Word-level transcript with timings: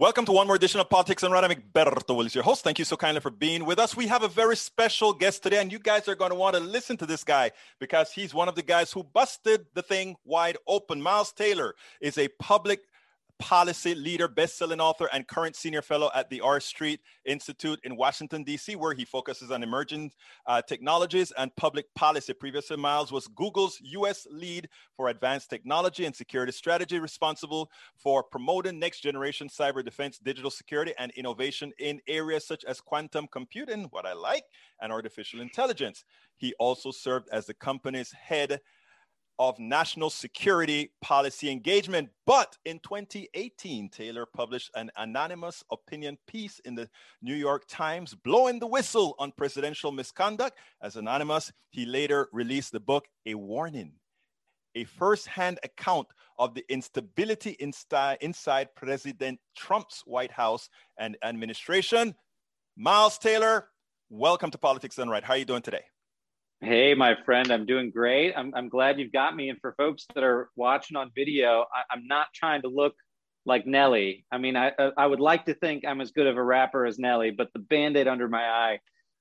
Welcome 0.00 0.24
to 0.24 0.32
one 0.32 0.46
more 0.46 0.56
edition 0.56 0.80
of 0.80 0.88
Politics 0.88 1.20
Done 1.20 1.30
Right. 1.30 1.44
I'm 1.44 1.50
Egberto 1.50 2.16
Willies, 2.16 2.34
your 2.34 2.42
host. 2.42 2.64
Thank 2.64 2.78
you 2.78 2.86
so 2.86 2.96
kindly 2.96 3.20
for 3.20 3.28
being 3.28 3.66
with 3.66 3.78
us. 3.78 3.94
We 3.94 4.06
have 4.06 4.22
a 4.22 4.28
very 4.28 4.56
special 4.56 5.12
guest 5.12 5.42
today, 5.42 5.58
and 5.58 5.70
you 5.70 5.78
guys 5.78 6.08
are 6.08 6.14
going 6.14 6.30
to 6.30 6.36
want 6.36 6.56
to 6.56 6.60
listen 6.62 6.96
to 6.96 7.04
this 7.04 7.22
guy 7.22 7.50
because 7.78 8.10
he's 8.10 8.32
one 8.32 8.48
of 8.48 8.54
the 8.54 8.62
guys 8.62 8.90
who 8.90 9.02
busted 9.02 9.66
the 9.74 9.82
thing 9.82 10.16
wide 10.24 10.56
open. 10.66 11.02
Miles 11.02 11.34
Taylor 11.34 11.74
is 12.00 12.16
a 12.16 12.28
public 12.38 12.84
policy 13.40 13.94
leader, 13.94 14.28
best-selling 14.28 14.80
author, 14.80 15.08
and 15.12 15.26
current 15.26 15.56
senior 15.56 15.82
fellow 15.82 16.10
at 16.14 16.30
the 16.30 16.40
R 16.40 16.60
Street 16.60 17.00
Institute 17.24 17.80
in 17.82 17.96
Washington, 17.96 18.44
D.C., 18.44 18.76
where 18.76 18.94
he 18.94 19.04
focuses 19.04 19.50
on 19.50 19.62
emerging 19.62 20.12
uh, 20.46 20.62
technologies 20.62 21.32
and 21.36 21.54
public 21.56 21.86
policy. 21.94 22.32
Previously, 22.34 22.76
Miles 22.76 23.10
was 23.10 23.26
Google's 23.28 23.78
U.S. 23.80 24.26
lead 24.30 24.68
for 24.96 25.08
advanced 25.08 25.50
technology 25.50 26.04
and 26.04 26.14
security 26.14 26.52
strategy, 26.52 27.00
responsible 27.00 27.70
for 27.96 28.22
promoting 28.22 28.78
next-generation 28.78 29.48
cyber 29.48 29.84
defense, 29.84 30.18
digital 30.18 30.50
security, 30.50 30.92
and 30.98 31.10
innovation 31.12 31.72
in 31.78 32.00
areas 32.06 32.46
such 32.46 32.64
as 32.64 32.80
quantum 32.80 33.26
computing, 33.32 33.84
what 33.90 34.06
I 34.06 34.12
like, 34.12 34.44
and 34.80 34.92
artificial 34.92 35.40
intelligence. 35.40 36.04
He 36.36 36.54
also 36.58 36.90
served 36.90 37.28
as 37.32 37.46
the 37.46 37.54
company's 37.54 38.12
head 38.12 38.60
of 39.40 39.58
national 39.58 40.10
security 40.10 40.92
policy 41.00 41.50
engagement. 41.50 42.10
But 42.26 42.58
in 42.66 42.78
2018, 42.80 43.88
Taylor 43.88 44.26
published 44.26 44.70
an 44.74 44.90
anonymous 44.98 45.64
opinion 45.72 46.18
piece 46.26 46.58
in 46.66 46.74
the 46.74 46.90
New 47.22 47.34
York 47.34 47.64
Times, 47.66 48.14
blowing 48.14 48.58
the 48.58 48.66
whistle 48.66 49.16
on 49.18 49.32
presidential 49.32 49.92
misconduct. 49.92 50.58
As 50.82 50.96
anonymous, 50.96 51.50
he 51.70 51.86
later 51.86 52.28
released 52.32 52.72
the 52.72 52.80
book, 52.80 53.06
A 53.24 53.34
Warning, 53.34 53.94
a 54.74 54.84
first-hand 54.84 55.58
account 55.64 56.08
of 56.38 56.54
the 56.54 56.64
instability 56.68 57.56
inside 57.58 58.68
President 58.76 59.40
Trump's 59.56 60.02
White 60.04 60.32
House 60.32 60.68
and 60.98 61.16
administration. 61.24 62.14
Miles 62.76 63.16
Taylor, 63.16 63.68
welcome 64.10 64.50
to 64.50 64.58
Politics 64.58 64.96
Done 64.96 65.08
Right. 65.08 65.24
How 65.24 65.32
are 65.32 65.38
you 65.38 65.46
doing 65.46 65.62
today? 65.62 65.84
Hey, 66.62 66.92
my 66.92 67.16
friend, 67.24 67.50
I'm 67.50 67.64
doing 67.64 67.90
great. 67.90 68.34
I'm, 68.36 68.52
I'm 68.54 68.68
glad 68.68 69.00
you've 69.00 69.12
got 69.12 69.34
me. 69.34 69.48
And 69.48 69.58
for 69.60 69.72
folks 69.78 70.06
that 70.14 70.22
are 70.22 70.50
watching 70.56 70.94
on 70.94 71.10
video, 71.14 71.64
I, 71.74 71.94
am 71.94 72.06
not 72.06 72.26
trying 72.34 72.60
to 72.62 72.68
look 72.68 72.94
like 73.46 73.66
Nelly. 73.66 74.26
I 74.30 74.36
mean, 74.36 74.56
I, 74.56 74.72
I 74.98 75.06
would 75.06 75.20
like 75.20 75.46
to 75.46 75.54
think 75.54 75.86
I'm 75.86 76.02
as 76.02 76.10
good 76.10 76.26
of 76.26 76.36
a 76.36 76.42
rapper 76.42 76.84
as 76.84 76.98
Nelly, 76.98 77.30
but 77.30 77.48
the 77.54 77.60
band 77.60 77.96
aid 77.96 78.08
under 78.08 78.28
my 78.28 78.78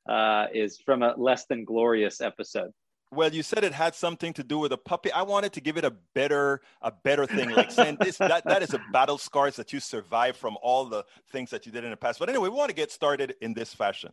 eye 0.08 0.12
uh, 0.12 0.48
is 0.54 0.80
from 0.86 1.02
a 1.02 1.14
less 1.16 1.46
than 1.46 1.64
glorious 1.64 2.20
episode. 2.20 2.72
Well, 3.12 3.34
you 3.34 3.42
said 3.42 3.64
it 3.64 3.74
had 3.74 3.96
something 3.96 4.34
to 4.34 4.44
do 4.44 4.59
with 4.59 4.72
a 4.72 4.78
puppy. 4.78 5.12
I 5.12 5.24
wanted 5.24 5.53
to 5.53 5.62
give 5.62 5.78
it 5.78 5.86
a 5.86 5.92
better, 6.14 6.62
a 6.81 6.92
better 6.92 7.26
thing, 7.26 7.50
like 7.50 7.72
saying 7.72 7.98
this, 8.02 8.18
that, 8.20 8.44
that 8.46 8.62
is 8.62 8.74
a 8.74 8.81
battle 8.92 9.18
scars 9.18 9.56
that 9.56 9.74
you 9.74 9.80
survived 9.80 10.38
from 10.38 10.58
all 10.62 10.86
the 10.86 11.06
things 11.31 11.50
that 11.50 11.66
you 11.66 11.72
did 11.72 11.84
in 11.86 11.90
the 11.90 11.98
past. 11.98 12.20
But 12.20 12.30
anyway, 12.30 12.50
we 12.50 12.56
want 12.56 12.70
to 12.70 12.76
get 12.76 12.92
started 12.92 13.36
in 13.42 13.53
this 13.53 13.74
fashion. 13.74 14.12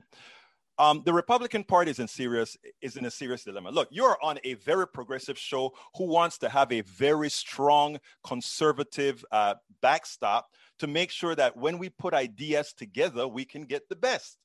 Um, 0.78 1.02
the 1.06 1.12
Republican 1.12 1.64
Party 1.64 1.90
is 1.90 1.98
in 1.98 2.08
serious 2.08 2.56
is 2.82 2.96
in 2.96 3.06
a 3.06 3.10
serious 3.10 3.44
dilemma. 3.44 3.70
Look, 3.70 3.88
you're 3.90 4.18
on 4.22 4.38
a 4.44 4.54
very 4.54 4.86
progressive 4.86 5.38
show 5.38 5.72
who 5.96 6.04
wants 6.04 6.36
to 6.38 6.50
have 6.50 6.70
a 6.70 6.82
very 6.82 7.30
strong 7.30 7.98
conservative 8.24 9.24
uh, 9.32 9.54
backstop 9.80 10.48
to 10.78 10.86
make 10.86 11.10
sure 11.10 11.34
that 11.34 11.56
when 11.56 11.78
we 11.78 11.88
put 11.88 12.12
ideas 12.12 12.74
together, 12.74 13.26
we 13.26 13.46
can 13.46 13.62
get 13.62 13.88
the 13.88 13.96
best. 13.96 14.36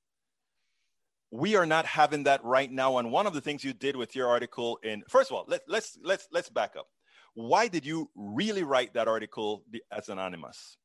We 1.31 1.55
are 1.55 1.65
not 1.65 1.85
having 1.85 2.23
that 2.23 2.43
right 2.45 2.71
now. 2.71 2.97
And 2.97 3.11
one 3.11 3.27
of 3.27 3.33
the 3.33 3.41
things 3.41 3.63
you 3.63 3.73
did 3.73 3.95
with 3.97 4.15
your 4.15 4.29
article 4.29 4.79
in 4.83 5.03
first 5.09 5.31
of 5.31 5.35
all, 5.35 5.45
let, 5.49 5.61
let's 5.67 5.97
let's 6.01 6.29
let's 6.31 6.49
back 6.49 6.75
up. 6.77 6.87
Why 7.33 7.67
did 7.67 7.85
you 7.85 8.09
really 8.15 8.63
write 8.63 8.93
that 8.93 9.09
article 9.09 9.63
as 9.91 10.07
anonymous? 10.07 10.77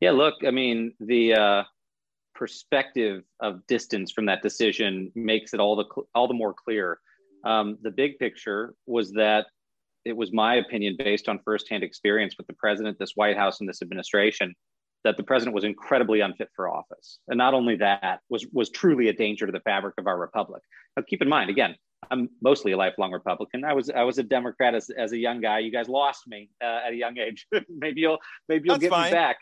Yeah, 0.00 0.12
look, 0.12 0.34
I 0.46 0.52
mean 0.52 0.94
the. 1.00 1.34
Uh 1.34 1.62
perspective 2.34 3.24
of 3.40 3.66
distance 3.66 4.12
from 4.12 4.26
that 4.26 4.42
decision 4.42 5.10
makes 5.14 5.54
it 5.54 5.60
all 5.60 5.76
the 5.76 5.84
all 6.14 6.28
the 6.28 6.34
more 6.34 6.54
clear. 6.54 6.98
Um, 7.44 7.78
the 7.82 7.90
big 7.90 8.18
picture 8.18 8.74
was 8.86 9.12
that 9.12 9.46
it 10.04 10.16
was 10.16 10.32
my 10.32 10.56
opinion, 10.56 10.96
based 10.98 11.28
on 11.28 11.38
firsthand 11.44 11.82
experience 11.82 12.34
with 12.36 12.46
the 12.46 12.54
president, 12.54 12.98
this 12.98 13.12
White 13.14 13.36
House, 13.36 13.60
and 13.60 13.68
this 13.68 13.82
administration, 13.82 14.54
that 15.04 15.16
the 15.16 15.22
president 15.22 15.54
was 15.54 15.64
incredibly 15.64 16.20
unfit 16.20 16.48
for 16.54 16.68
office, 16.68 17.18
and 17.28 17.38
not 17.38 17.54
only 17.54 17.76
that 17.76 18.20
was 18.28 18.46
was 18.52 18.70
truly 18.70 19.08
a 19.08 19.12
danger 19.12 19.46
to 19.46 19.52
the 19.52 19.60
fabric 19.60 19.94
of 19.98 20.06
our 20.06 20.18
republic. 20.18 20.62
Now, 20.96 21.04
keep 21.08 21.22
in 21.22 21.28
mind, 21.28 21.50
again, 21.50 21.76
I'm 22.10 22.28
mostly 22.40 22.72
a 22.72 22.76
lifelong 22.76 23.12
Republican. 23.12 23.64
I 23.64 23.72
was 23.72 23.90
I 23.90 24.02
was 24.02 24.18
a 24.18 24.22
Democrat 24.22 24.74
as, 24.74 24.90
as 24.90 25.12
a 25.12 25.18
young 25.18 25.40
guy. 25.40 25.60
You 25.60 25.70
guys 25.70 25.88
lost 25.88 26.26
me 26.26 26.50
uh, 26.62 26.80
at 26.86 26.92
a 26.92 26.96
young 26.96 27.18
age. 27.18 27.46
maybe 27.68 28.00
you'll 28.00 28.18
maybe 28.48 28.66
you'll 28.66 28.74
That's 28.74 28.82
get 28.82 28.90
fine. 28.90 29.10
me 29.10 29.12
back. 29.12 29.36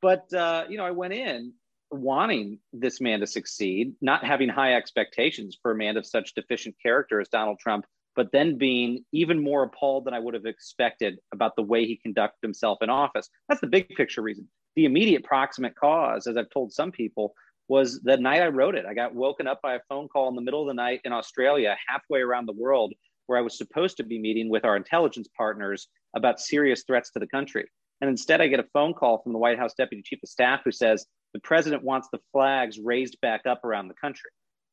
But 0.00 0.32
uh, 0.32 0.64
you 0.68 0.76
know, 0.76 0.84
I 0.84 0.90
went 0.90 1.12
in 1.12 1.52
wanting 1.90 2.58
this 2.72 3.00
man 3.00 3.20
to 3.20 3.26
succeed, 3.26 3.94
not 4.00 4.24
having 4.24 4.48
high 4.48 4.74
expectations 4.74 5.56
for 5.60 5.72
a 5.72 5.76
man 5.76 5.96
of 5.96 6.06
such 6.06 6.34
deficient 6.34 6.74
character 6.82 7.20
as 7.20 7.28
Donald 7.28 7.58
Trump, 7.58 7.84
but 8.16 8.30
then 8.32 8.58
being 8.58 9.04
even 9.12 9.42
more 9.42 9.64
appalled 9.64 10.04
than 10.04 10.14
I 10.14 10.18
would 10.18 10.34
have 10.34 10.46
expected 10.46 11.18
about 11.32 11.56
the 11.56 11.62
way 11.62 11.84
he 11.84 11.96
conducted 11.96 12.38
himself 12.42 12.78
in 12.80 12.90
office. 12.90 13.28
That's 13.48 13.60
the 13.60 13.66
big 13.66 13.88
picture 13.90 14.22
reason. 14.22 14.48
The 14.76 14.84
immediate 14.84 15.24
proximate 15.24 15.76
cause, 15.76 16.26
as 16.26 16.36
I've 16.36 16.50
told 16.50 16.72
some 16.72 16.92
people, 16.92 17.34
was 17.68 18.00
the 18.02 18.16
night 18.16 18.42
I 18.42 18.48
wrote 18.48 18.74
it. 18.74 18.86
I 18.86 18.94
got 18.94 19.14
woken 19.14 19.46
up 19.46 19.60
by 19.62 19.74
a 19.74 19.80
phone 19.88 20.08
call 20.08 20.28
in 20.28 20.34
the 20.34 20.42
middle 20.42 20.62
of 20.62 20.68
the 20.68 20.74
night 20.74 21.00
in 21.04 21.12
Australia, 21.12 21.76
halfway 21.88 22.20
around 22.20 22.46
the 22.46 22.52
world, 22.52 22.92
where 23.26 23.38
I 23.38 23.42
was 23.42 23.56
supposed 23.56 23.96
to 23.96 24.04
be 24.04 24.18
meeting 24.18 24.50
with 24.50 24.64
our 24.64 24.76
intelligence 24.76 25.28
partners 25.36 25.88
about 26.14 26.40
serious 26.40 26.84
threats 26.86 27.10
to 27.12 27.18
the 27.18 27.26
country. 27.26 27.66
And 28.04 28.10
instead, 28.10 28.42
I 28.42 28.48
get 28.48 28.60
a 28.60 28.68
phone 28.74 28.92
call 28.92 29.22
from 29.22 29.32
the 29.32 29.38
White 29.38 29.58
House 29.58 29.72
Deputy 29.72 30.02
Chief 30.02 30.22
of 30.22 30.28
Staff 30.28 30.60
who 30.62 30.72
says, 30.72 31.06
the 31.32 31.40
president 31.40 31.82
wants 31.82 32.06
the 32.12 32.20
flags 32.32 32.78
raised 32.78 33.18
back 33.22 33.46
up 33.46 33.64
around 33.64 33.88
the 33.88 33.94
country. 33.94 34.28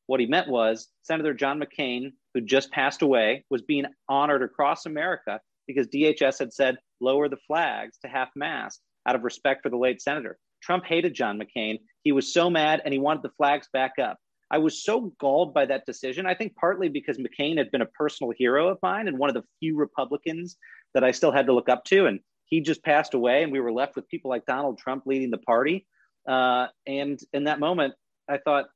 What 0.06 0.20
he 0.20 0.26
meant 0.26 0.50
was 0.50 0.88
Senator 1.02 1.32
John 1.32 1.58
McCain, 1.58 2.12
who 2.34 2.42
just 2.42 2.70
passed 2.72 3.00
away, 3.00 3.46
was 3.48 3.62
being 3.62 3.86
honored 4.06 4.42
across 4.42 4.84
America 4.84 5.40
because 5.66 5.88
DHS 5.88 6.40
had 6.40 6.52
said 6.52 6.76
lower 7.00 7.30
the 7.30 7.38
flags 7.46 7.96
to 8.02 8.08
half 8.08 8.28
mast 8.36 8.82
out 9.08 9.14
of 9.14 9.24
respect 9.24 9.62
for 9.62 9.70
the 9.70 9.78
late 9.78 10.02
senator. 10.02 10.36
Trump 10.62 10.84
hated 10.84 11.14
John 11.14 11.40
McCain. 11.40 11.78
He 12.04 12.12
was 12.12 12.34
so 12.34 12.50
mad 12.50 12.82
and 12.84 12.92
he 12.92 13.00
wanted 13.00 13.22
the 13.22 13.32
flags 13.38 13.66
back 13.72 13.92
up. 13.98 14.18
I 14.50 14.58
was 14.58 14.84
so 14.84 15.14
galled 15.18 15.54
by 15.54 15.64
that 15.64 15.86
decision. 15.86 16.26
I 16.26 16.34
think 16.34 16.54
partly 16.56 16.90
because 16.90 17.16
McCain 17.16 17.56
had 17.56 17.70
been 17.70 17.80
a 17.80 17.86
personal 17.86 18.34
hero 18.36 18.68
of 18.68 18.78
mine 18.82 19.08
and 19.08 19.18
one 19.18 19.30
of 19.30 19.34
the 19.34 19.44
few 19.58 19.78
Republicans 19.78 20.58
that 20.92 21.02
I 21.02 21.12
still 21.12 21.32
had 21.32 21.46
to 21.46 21.54
look 21.54 21.70
up 21.70 21.84
to. 21.84 22.04
And 22.04 22.20
he 22.52 22.60
just 22.60 22.84
passed 22.84 23.14
away, 23.14 23.42
and 23.42 23.50
we 23.50 23.60
were 23.60 23.72
left 23.72 23.96
with 23.96 24.06
people 24.10 24.28
like 24.28 24.44
Donald 24.44 24.76
Trump 24.76 25.06
leading 25.06 25.30
the 25.30 25.38
party. 25.38 25.86
Uh, 26.28 26.66
and 26.86 27.18
in 27.32 27.44
that 27.44 27.58
moment, 27.58 27.94
I 28.28 28.36
thought, 28.36 28.66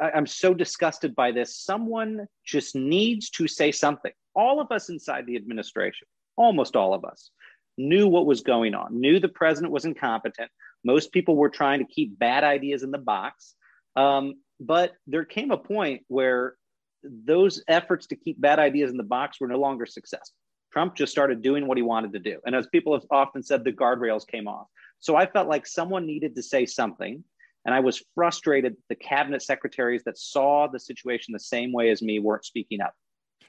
I, 0.00 0.12
I'm 0.12 0.28
so 0.28 0.54
disgusted 0.54 1.12
by 1.16 1.32
this. 1.32 1.58
Someone 1.58 2.28
just 2.44 2.76
needs 2.76 3.28
to 3.30 3.48
say 3.48 3.72
something. 3.72 4.12
All 4.36 4.60
of 4.60 4.70
us 4.70 4.90
inside 4.90 5.26
the 5.26 5.34
administration, 5.34 6.06
almost 6.36 6.76
all 6.76 6.94
of 6.94 7.04
us, 7.04 7.32
knew 7.76 8.06
what 8.06 8.26
was 8.26 8.42
going 8.42 8.76
on, 8.76 9.00
knew 9.00 9.18
the 9.18 9.28
president 9.28 9.72
was 9.72 9.86
incompetent. 9.86 10.48
Most 10.84 11.10
people 11.10 11.34
were 11.34 11.50
trying 11.50 11.80
to 11.80 11.92
keep 11.92 12.16
bad 12.16 12.44
ideas 12.44 12.84
in 12.84 12.92
the 12.92 12.98
box. 12.98 13.56
Um, 13.96 14.34
but 14.60 14.92
there 15.08 15.24
came 15.24 15.50
a 15.50 15.58
point 15.58 16.02
where 16.06 16.54
those 17.02 17.60
efforts 17.66 18.06
to 18.06 18.14
keep 18.14 18.40
bad 18.40 18.60
ideas 18.60 18.92
in 18.92 18.96
the 18.96 19.02
box 19.02 19.40
were 19.40 19.48
no 19.48 19.58
longer 19.58 19.84
successful. 19.84 20.36
Trump 20.76 20.94
just 20.94 21.10
started 21.10 21.40
doing 21.40 21.66
what 21.66 21.78
he 21.78 21.82
wanted 21.82 22.12
to 22.12 22.18
do. 22.18 22.38
And 22.44 22.54
as 22.54 22.66
people 22.66 22.92
have 22.92 23.06
often 23.10 23.42
said, 23.42 23.64
the 23.64 23.72
guardrails 23.72 24.26
came 24.26 24.46
off. 24.46 24.66
So 24.98 25.16
I 25.16 25.24
felt 25.24 25.48
like 25.48 25.66
someone 25.66 26.04
needed 26.04 26.36
to 26.36 26.42
say 26.42 26.66
something. 26.66 27.24
And 27.64 27.74
I 27.74 27.80
was 27.80 28.04
frustrated 28.14 28.76
the 28.90 28.94
cabinet 28.94 29.40
secretaries 29.40 30.04
that 30.04 30.18
saw 30.18 30.68
the 30.68 30.78
situation 30.78 31.32
the 31.32 31.40
same 31.40 31.72
way 31.72 31.88
as 31.88 32.02
me 32.02 32.18
weren't 32.18 32.44
speaking 32.44 32.82
up. 32.82 32.92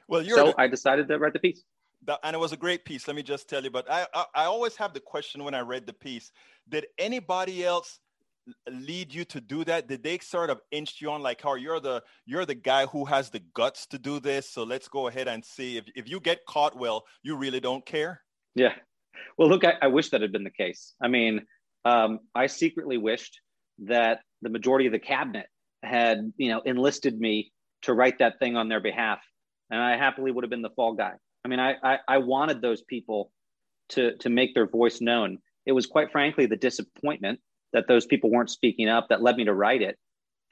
Well, 0.08 0.22
you're 0.22 0.38
so 0.38 0.46
the, 0.46 0.62
I 0.62 0.68
decided 0.70 1.10
to 1.10 1.18
write 1.18 1.34
the 1.34 1.40
piece. 1.40 1.64
That, 2.06 2.20
and 2.24 2.34
it 2.34 2.40
was 2.40 2.54
a 2.54 2.58
great 2.58 2.86
piece. 2.86 3.06
Let 3.10 3.18
me 3.18 3.24
just 3.24 3.50
tell 3.50 3.62
you. 3.62 3.72
But 3.72 3.92
I, 3.92 4.08
I, 4.14 4.26
I 4.34 4.44
always 4.46 4.78
have 4.78 4.94
the 4.94 5.02
question 5.02 5.44
when 5.44 5.54
I 5.54 5.60
read 5.60 5.86
the 5.86 5.92
piece: 5.92 6.32
Did 6.70 6.86
anybody 6.98 7.66
else 7.66 8.00
lead 8.70 9.14
you 9.14 9.26
to 9.26 9.42
do 9.42 9.64
that? 9.66 9.88
Did 9.88 10.04
they 10.04 10.18
sort 10.20 10.50
of 10.50 10.62
inch 10.72 11.02
you 11.02 11.12
on, 11.12 11.22
like, 11.22 11.42
"Oh, 11.46 11.56
you're 11.56 11.80
the 11.80 12.04
you're 12.26 12.46
the 12.46 12.56
guy 12.56 12.86
who 12.86 13.06
has 13.06 13.30
the 13.30 13.42
guts 13.54 13.86
to 13.88 14.00
do 14.00 14.20
this. 14.20 14.50
So 14.50 14.64
let's 14.64 14.88
go 14.88 15.08
ahead 15.08 15.28
and 15.28 15.44
see 15.44 15.78
if 15.78 15.86
if 15.96 16.10
you 16.10 16.20
get 16.20 16.46
caught. 16.48 16.78
Well, 16.78 17.06
you 17.24 17.36
really 17.36 17.60
don't 17.60 17.86
care." 17.86 18.22
Yeah, 18.56 18.74
well, 19.38 19.50
look, 19.50 19.64
I, 19.64 19.74
I, 19.82 19.88
wish 19.88 20.10
that 20.10 20.22
had 20.22 20.32
been 20.32 20.44
the 20.44 20.50
case. 20.50 20.94
I 21.02 21.08
mean, 21.08 21.46
um, 21.86 22.20
I 22.34 22.48
secretly 22.48 22.98
wished 22.98 23.40
that 23.80 24.22
the 24.42 24.50
majority 24.50 24.88
of 24.88 24.92
the 24.92 25.00
cabinet 25.00 25.48
had, 25.84 26.32
you 26.38 26.50
know, 26.50 26.62
enlisted 26.66 27.20
me 27.20 27.52
to 27.84 27.94
write 27.94 28.20
that 28.20 28.40
thing 28.40 28.56
on 28.56 28.68
their 28.68 28.80
behalf, 28.80 29.20
and 29.70 29.80
I 29.80 29.98
happily 29.98 30.32
would 30.32 30.44
have 30.44 30.50
been 30.50 30.62
the 30.62 30.72
fall 30.72 30.94
guy. 30.94 31.14
I 31.46 31.48
mean, 31.48 31.60
I, 31.60 31.76
I, 31.84 31.98
I 32.08 32.18
wanted 32.18 32.62
those 32.62 32.82
people 32.82 33.32
to 33.90 34.18
to 34.18 34.30
make 34.30 34.54
their 34.54 34.68
voice 34.68 35.02
known. 35.02 35.38
It 35.66 35.72
was 35.72 35.86
quite 35.86 36.12
frankly 36.12 36.46
the 36.46 36.58
disappointment 36.58 37.40
that 37.74 37.88
those 37.88 38.06
people 38.06 38.32
weren't 38.32 38.50
speaking 38.50 38.90
up 38.90 39.08
that 39.10 39.22
led 39.22 39.38
me 39.38 39.46
to 39.46 39.54
write 39.54 39.82
it, 39.82 39.98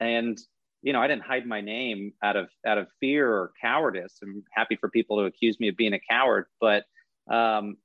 and 0.00 0.38
you 0.82 0.92
know, 0.92 1.00
I 1.00 1.08
didn't 1.08 1.24
hide 1.24 1.46
my 1.46 1.60
name 1.60 2.12
out 2.22 2.36
of 2.36 2.48
out 2.66 2.78
of 2.78 2.86
fear 3.00 3.28
or 3.28 3.52
cowardice. 3.60 4.18
I'm 4.22 4.44
happy 4.52 4.76
for 4.76 4.88
people 4.88 5.18
to 5.18 5.24
accuse 5.24 5.58
me 5.58 5.68
of 5.68 5.76
being 5.76 5.94
a 5.94 6.00
coward, 6.08 6.46
but 6.60 6.84
um, 7.28 7.76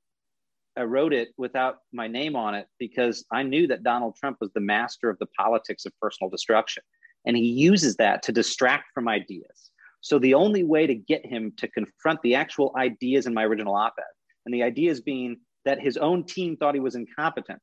I 0.76 0.82
wrote 0.82 1.12
it 1.12 1.30
without 1.36 1.78
my 1.92 2.06
name 2.06 2.36
on 2.36 2.54
it 2.54 2.66
because 2.78 3.24
I 3.30 3.42
knew 3.42 3.66
that 3.66 3.82
Donald 3.82 4.16
Trump 4.16 4.38
was 4.40 4.50
the 4.52 4.60
master 4.60 5.10
of 5.10 5.18
the 5.18 5.26
politics 5.38 5.84
of 5.84 5.92
personal 6.00 6.30
destruction. 6.30 6.82
And 7.26 7.36
he 7.36 7.44
uses 7.44 7.96
that 7.96 8.22
to 8.24 8.32
distract 8.32 8.86
from 8.94 9.08
ideas. 9.08 9.70
So 10.00 10.18
the 10.18 10.34
only 10.34 10.64
way 10.64 10.86
to 10.86 10.94
get 10.94 11.24
him 11.24 11.52
to 11.58 11.68
confront 11.68 12.20
the 12.22 12.34
actual 12.34 12.72
ideas 12.76 13.26
in 13.26 13.34
my 13.34 13.44
original 13.44 13.76
op 13.76 13.94
ed, 13.98 14.04
and 14.44 14.54
the 14.54 14.62
ideas 14.62 15.00
being 15.00 15.38
that 15.64 15.80
his 15.80 15.96
own 15.96 16.24
team 16.24 16.56
thought 16.56 16.74
he 16.74 16.80
was 16.80 16.96
incompetent, 16.96 17.60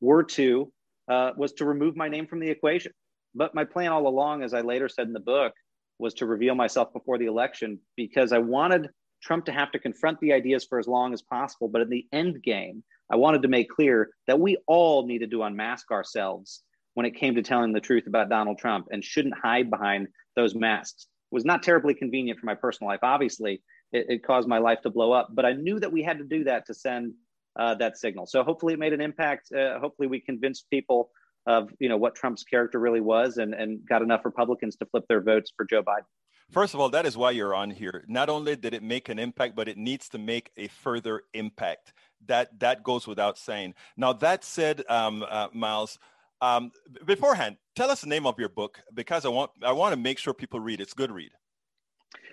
were 0.00 0.22
to, 0.22 0.72
uh, 1.08 1.32
was 1.36 1.52
to 1.54 1.64
remove 1.64 1.96
my 1.96 2.08
name 2.08 2.26
from 2.26 2.40
the 2.40 2.50
equation. 2.50 2.92
But 3.34 3.54
my 3.54 3.64
plan 3.64 3.92
all 3.92 4.06
along, 4.06 4.42
as 4.42 4.54
I 4.54 4.60
later 4.60 4.88
said 4.88 5.06
in 5.06 5.12
the 5.12 5.20
book, 5.20 5.54
was 5.98 6.14
to 6.14 6.26
reveal 6.26 6.54
myself 6.54 6.92
before 6.92 7.18
the 7.18 7.26
election 7.26 7.78
because 7.96 8.32
I 8.32 8.38
wanted 8.38 8.90
Trump 9.22 9.44
to 9.46 9.52
have 9.52 9.70
to 9.72 9.78
confront 9.78 10.18
the 10.20 10.32
ideas 10.32 10.64
for 10.64 10.78
as 10.78 10.88
long 10.88 11.14
as 11.14 11.22
possible. 11.22 11.68
But 11.68 11.82
in 11.82 11.88
the 11.88 12.06
end 12.12 12.42
game, 12.42 12.82
I 13.10 13.16
wanted 13.16 13.42
to 13.42 13.48
make 13.48 13.70
clear 13.70 14.10
that 14.26 14.40
we 14.40 14.56
all 14.66 15.06
needed 15.06 15.30
to 15.30 15.44
unmask 15.44 15.90
ourselves 15.90 16.62
when 16.94 17.06
it 17.06 17.14
came 17.14 17.34
to 17.34 17.42
telling 17.42 17.72
the 17.72 17.80
truth 17.80 18.06
about 18.06 18.28
Donald 18.28 18.58
Trump 18.58 18.86
and 18.90 19.04
shouldn't 19.04 19.38
hide 19.38 19.70
behind 19.70 20.08
those 20.36 20.54
masks. 20.54 21.06
It 21.30 21.34
was 21.34 21.44
not 21.44 21.62
terribly 21.62 21.94
convenient 21.94 22.38
for 22.38 22.46
my 22.46 22.54
personal 22.54 22.88
life. 22.88 23.00
Obviously, 23.02 23.62
it, 23.92 24.06
it 24.08 24.24
caused 24.24 24.48
my 24.48 24.58
life 24.58 24.80
to 24.82 24.90
blow 24.90 25.12
up, 25.12 25.28
but 25.32 25.46
I 25.46 25.52
knew 25.52 25.78
that 25.80 25.92
we 25.92 26.02
had 26.02 26.18
to 26.18 26.24
do 26.24 26.44
that 26.44 26.66
to 26.66 26.74
send 26.74 27.14
uh, 27.56 27.74
that 27.76 27.98
signal. 27.98 28.26
So 28.26 28.42
hopefully, 28.42 28.74
it 28.74 28.78
made 28.78 28.92
an 28.92 29.00
impact. 29.00 29.52
Uh, 29.52 29.78
hopefully, 29.78 30.08
we 30.08 30.20
convinced 30.20 30.66
people 30.70 31.10
of 31.46 31.70
you 31.78 31.88
know 31.88 31.96
what 31.96 32.14
Trump's 32.14 32.44
character 32.44 32.78
really 32.78 33.00
was, 33.00 33.36
and 33.36 33.54
and 33.54 33.80
got 33.86 34.02
enough 34.02 34.24
Republicans 34.24 34.76
to 34.76 34.86
flip 34.86 35.04
their 35.08 35.20
votes 35.20 35.52
for 35.56 35.64
Joe 35.64 35.82
Biden. 35.82 36.06
First 36.50 36.74
of 36.74 36.80
all, 36.80 36.90
that 36.90 37.06
is 37.06 37.16
why 37.16 37.30
you're 37.30 37.54
on 37.54 37.70
here. 37.70 38.04
Not 38.08 38.28
only 38.28 38.56
did 38.56 38.74
it 38.74 38.82
make 38.82 39.08
an 39.08 39.18
impact, 39.18 39.56
but 39.56 39.68
it 39.68 39.78
needs 39.78 40.10
to 40.10 40.18
make 40.18 40.50
a 40.58 40.68
further 40.68 41.22
impact. 41.32 41.94
That 42.26 42.60
that 42.60 42.82
goes 42.82 43.06
without 43.06 43.38
saying. 43.38 43.74
Now 43.96 44.12
that 44.14 44.44
said, 44.44 44.84
um, 44.88 45.24
uh, 45.28 45.48
Miles, 45.52 45.98
um, 46.40 46.72
beforehand, 47.06 47.56
tell 47.74 47.90
us 47.90 48.02
the 48.02 48.08
name 48.08 48.26
of 48.26 48.38
your 48.38 48.48
book 48.48 48.80
because 48.92 49.24
I 49.24 49.28
want 49.28 49.50
I 49.62 49.72
want 49.72 49.94
to 49.94 49.96
make 50.00 50.18
sure 50.18 50.34
people 50.34 50.60
read. 50.60 50.80
It's 50.80 50.94
good 50.94 51.10
read. 51.10 51.30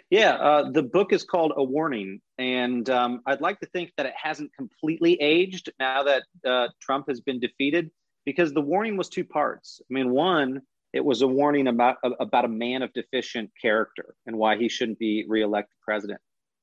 Yeah, 0.10 0.34
uh, 0.34 0.72
the 0.72 0.82
book 0.82 1.14
is 1.14 1.24
called 1.24 1.54
A 1.56 1.64
Warning, 1.64 2.20
and 2.40 2.90
um, 2.90 3.22
I'd 3.28 3.42
like 3.42 3.60
to 3.60 3.68
think 3.68 3.92
that 3.98 4.08
it 4.08 4.14
hasn't 4.20 4.52
completely 4.56 5.14
aged 5.22 5.72
now 5.80 6.02
that 6.04 6.24
uh, 6.44 6.70
Trump 6.82 7.08
has 7.10 7.22
been 7.22 7.40
defeated, 7.40 7.92
because 8.26 8.52
the 8.52 8.62
warning 8.62 8.98
was 8.98 9.10
two 9.10 9.24
parts. 9.24 9.82
I 9.82 9.94
mean, 9.94 10.10
one 10.12 10.62
it 10.94 11.06
was 11.06 11.22
a 11.22 11.28
warning 11.28 11.68
about 11.68 11.98
about 12.20 12.46
a 12.46 12.50
man 12.50 12.82
of 12.82 12.92
deficient 12.94 13.52
character 13.62 14.16
and 14.26 14.36
why 14.38 14.58
he 14.58 14.70
shouldn't 14.70 15.00
be 15.00 15.26
reelected 15.28 15.76
president. 15.84 16.20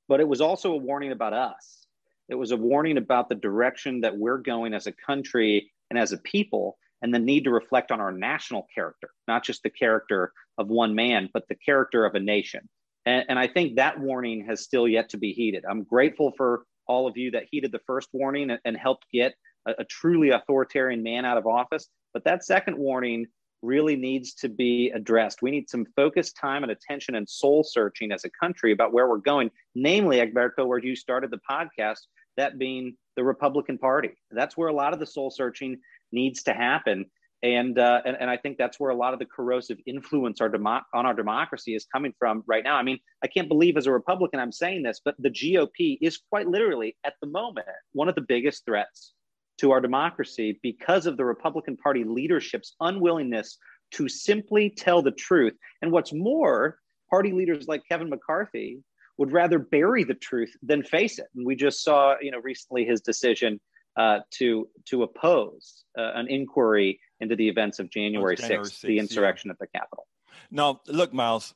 But 0.09 0.21
it 0.21 0.29
was 0.29 0.41
also 0.41 0.73
a 0.73 0.77
warning 0.77 1.13
about 1.13 1.33
us. 1.33 1.87
It 2.29 2.35
was 2.35 2.51
a 2.51 2.57
warning 2.57 2.99
about 2.99 3.29
the 3.29 3.37
direction 3.37 4.01
that 4.01 4.17
we're 4.17 4.39
going 4.39 4.75
as 4.75 4.89
a 4.89 4.93
country 4.93 5.71
and 5.91 5.99
as 5.99 6.11
a 6.11 6.19
people, 6.19 6.77
and 7.03 7.15
the 7.15 7.21
need 7.21 7.45
to 7.45 7.51
reflect 7.51 7.93
on 7.93 8.01
our 8.01 8.11
national 8.11 8.67
character, 8.75 9.11
not 9.29 9.45
just 9.45 9.63
the 9.63 9.71
character 9.71 10.33
of 10.59 10.69
one 10.69 10.97
man, 10.97 11.31
but 11.33 11.47
the 11.49 11.55
character 11.55 12.05
of 12.05 12.17
a 12.17 12.21
nation. 12.21 12.69
And, 13.07 13.25
and 13.29 13.39
I 13.39 13.47
think 13.47 13.77
that 13.77 13.99
warning 13.99 14.45
has 14.47 14.63
still 14.63 14.87
yet 14.87 15.09
to 15.11 15.17
be 15.17 15.33
heeded. 15.33 15.65
I'm 15.69 15.85
grateful 15.85 16.33
for 16.37 16.65
all 16.87 17.07
of 17.07 17.17
you 17.17 17.31
that 17.31 17.45
heeded 17.51 17.73
the 17.73 17.81
first 17.87 18.09
warning 18.13 18.51
and, 18.51 18.61
and 18.65 18.77
helped 18.77 19.07
get 19.13 19.35
a, 19.67 19.73
a 19.79 19.85
truly 19.85 20.31
authoritarian 20.31 21.03
man 21.03 21.25
out 21.25 21.39
of 21.39 21.47
office. 21.47 21.89
But 22.13 22.25
that 22.25 22.45
second 22.45 22.77
warning 22.77 23.27
really 23.63 23.97
needs 23.97 24.35
to 24.35 24.49
be 24.49 24.91
addressed. 24.95 25.43
We 25.43 25.51
need 25.51 25.69
some 25.71 25.87
focused 25.97 26.37
time 26.37 26.63
and 26.63 26.73
attention 26.73 27.15
and 27.15 27.29
soul 27.29 27.65
searching 27.65 28.13
as 28.13 28.25
a 28.25 28.31
country 28.31 28.73
about 28.73 28.93
where 28.93 29.09
we're 29.09 29.19
going, 29.19 29.51
namely, 29.75 30.19
Egberto, 30.19 30.67
where 30.67 30.79
you 30.79 30.95
started 30.95 31.31
the 31.31 31.41
podcast, 31.49 32.01
that 32.37 32.59
being 32.59 32.97
the 33.17 33.25
Republican 33.25 33.79
Party. 33.79 34.11
That's 34.31 34.57
where 34.57 34.69
a 34.69 34.75
lot 34.75 34.93
of 34.93 35.01
the 35.01 35.07
soul 35.07 35.31
searching 35.31 35.79
needs 36.13 36.43
to 36.45 36.53
happen. 36.53 37.07
And, 37.55 37.79
uh, 37.79 38.01
and, 38.05 38.17
and 38.19 38.29
I 38.29 38.37
think 38.37 38.59
that's 38.59 38.81
where 38.81 38.91
a 38.91 38.97
lot 38.97 39.13
of 39.13 39.21
the 39.21 39.27
corrosive 39.27 39.79
influence 39.87 40.41
our 40.41 40.49
demo- 40.49 40.83
on 40.93 41.07
our 41.07 41.15
democracy 41.15 41.77
is 41.77 41.87
coming 41.93 42.13
from 42.19 42.43
right 42.47 42.65
now. 42.65 42.75
I 42.75 42.83
mean, 42.83 42.99
I 43.23 43.29
can't 43.29 43.47
believe 43.47 43.77
as 43.77 43.87
a 43.87 43.93
Republican 43.93 44.41
I'm 44.41 44.51
saying 44.51 44.83
this, 44.83 45.01
but 45.05 45.15
the 45.21 45.31
GOP 45.31 45.99
is 46.01 46.19
quite 46.29 46.49
literally 46.49 46.97
at 47.05 47.15
the 47.21 47.29
moment 47.29 47.67
one 47.93 48.09
of 48.09 48.17
the 48.17 48.23
biggest 48.23 48.65
threats 48.65 49.13
to 49.59 49.71
our 49.71 49.81
democracy 49.81 50.59
because 50.63 51.07
of 51.07 51.17
the 51.17 51.25
Republican 51.25 51.77
Party 51.77 52.03
leadership's 52.03 52.75
unwillingness 52.81 53.59
to 53.93 54.09
simply 54.09 54.71
tell 54.71 55.01
the 55.01 55.13
truth. 55.13 55.55
And 55.83 55.93
what's 55.93 56.13
more, 56.13 56.79
party 57.09 57.33
leaders 57.33 57.69
like 57.69 57.83
Kevin 57.89 58.11
McCarthy 58.11 58.81
would 59.19 59.33
rather 59.33 59.61
bury 59.61 60.03
the 60.03 60.15
truth 60.15 60.53
than 60.63 60.83
face 60.83 61.19
it. 61.21 61.27
And 61.37 61.47
we 61.47 61.55
just 61.55 61.85
saw, 61.85 62.17
you 62.21 62.33
know, 62.33 62.41
recently 62.41 62.85
his 62.85 63.01
decision 63.01 63.61
uh, 63.97 64.21
to 64.31 64.69
to 64.87 65.03
oppose 65.03 65.85
uh, 65.99 66.13
an 66.15 66.29
inquiry 66.29 67.01
into 67.21 67.37
the 67.37 67.49
events 67.49 67.79
of 67.79 67.91
January, 67.91 68.37
January 68.37 68.65
6th, 68.65 68.73
6th, 68.73 68.81
the 68.83 68.99
insurrection 68.99 69.49
yeah. 69.49 69.53
at 69.53 69.59
the 69.59 69.67
Capitol. 69.67 70.07
Now, 70.51 70.81
look, 70.87 71.13
Miles, 71.13 71.55